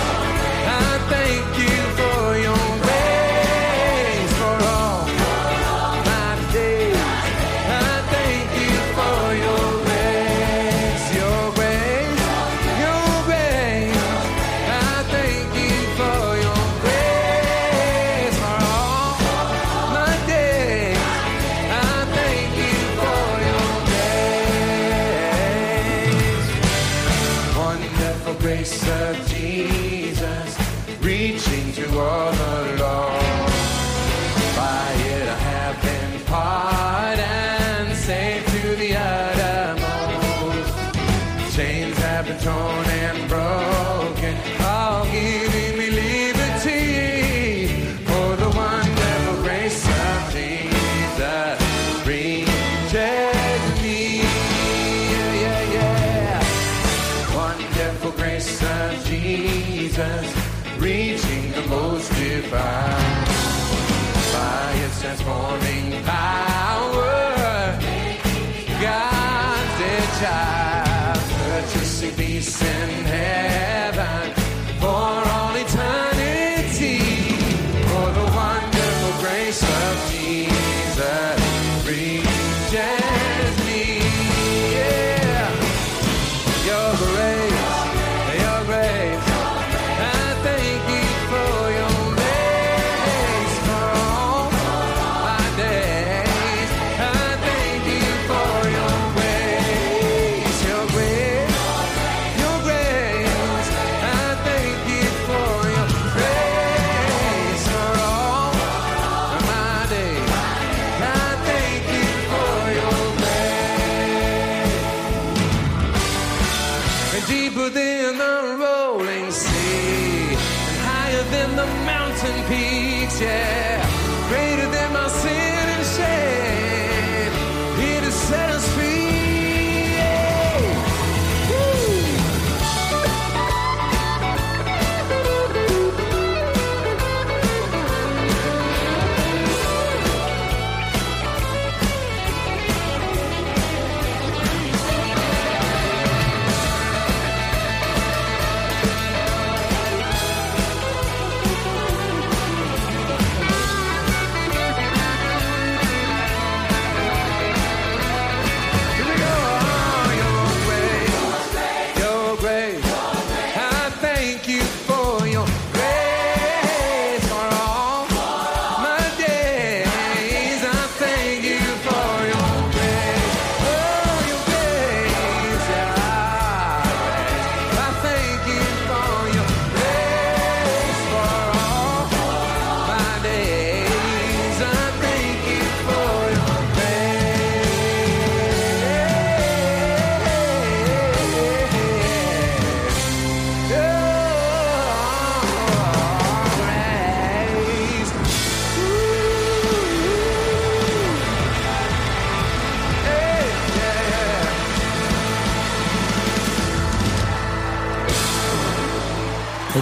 Most 62.55 62.84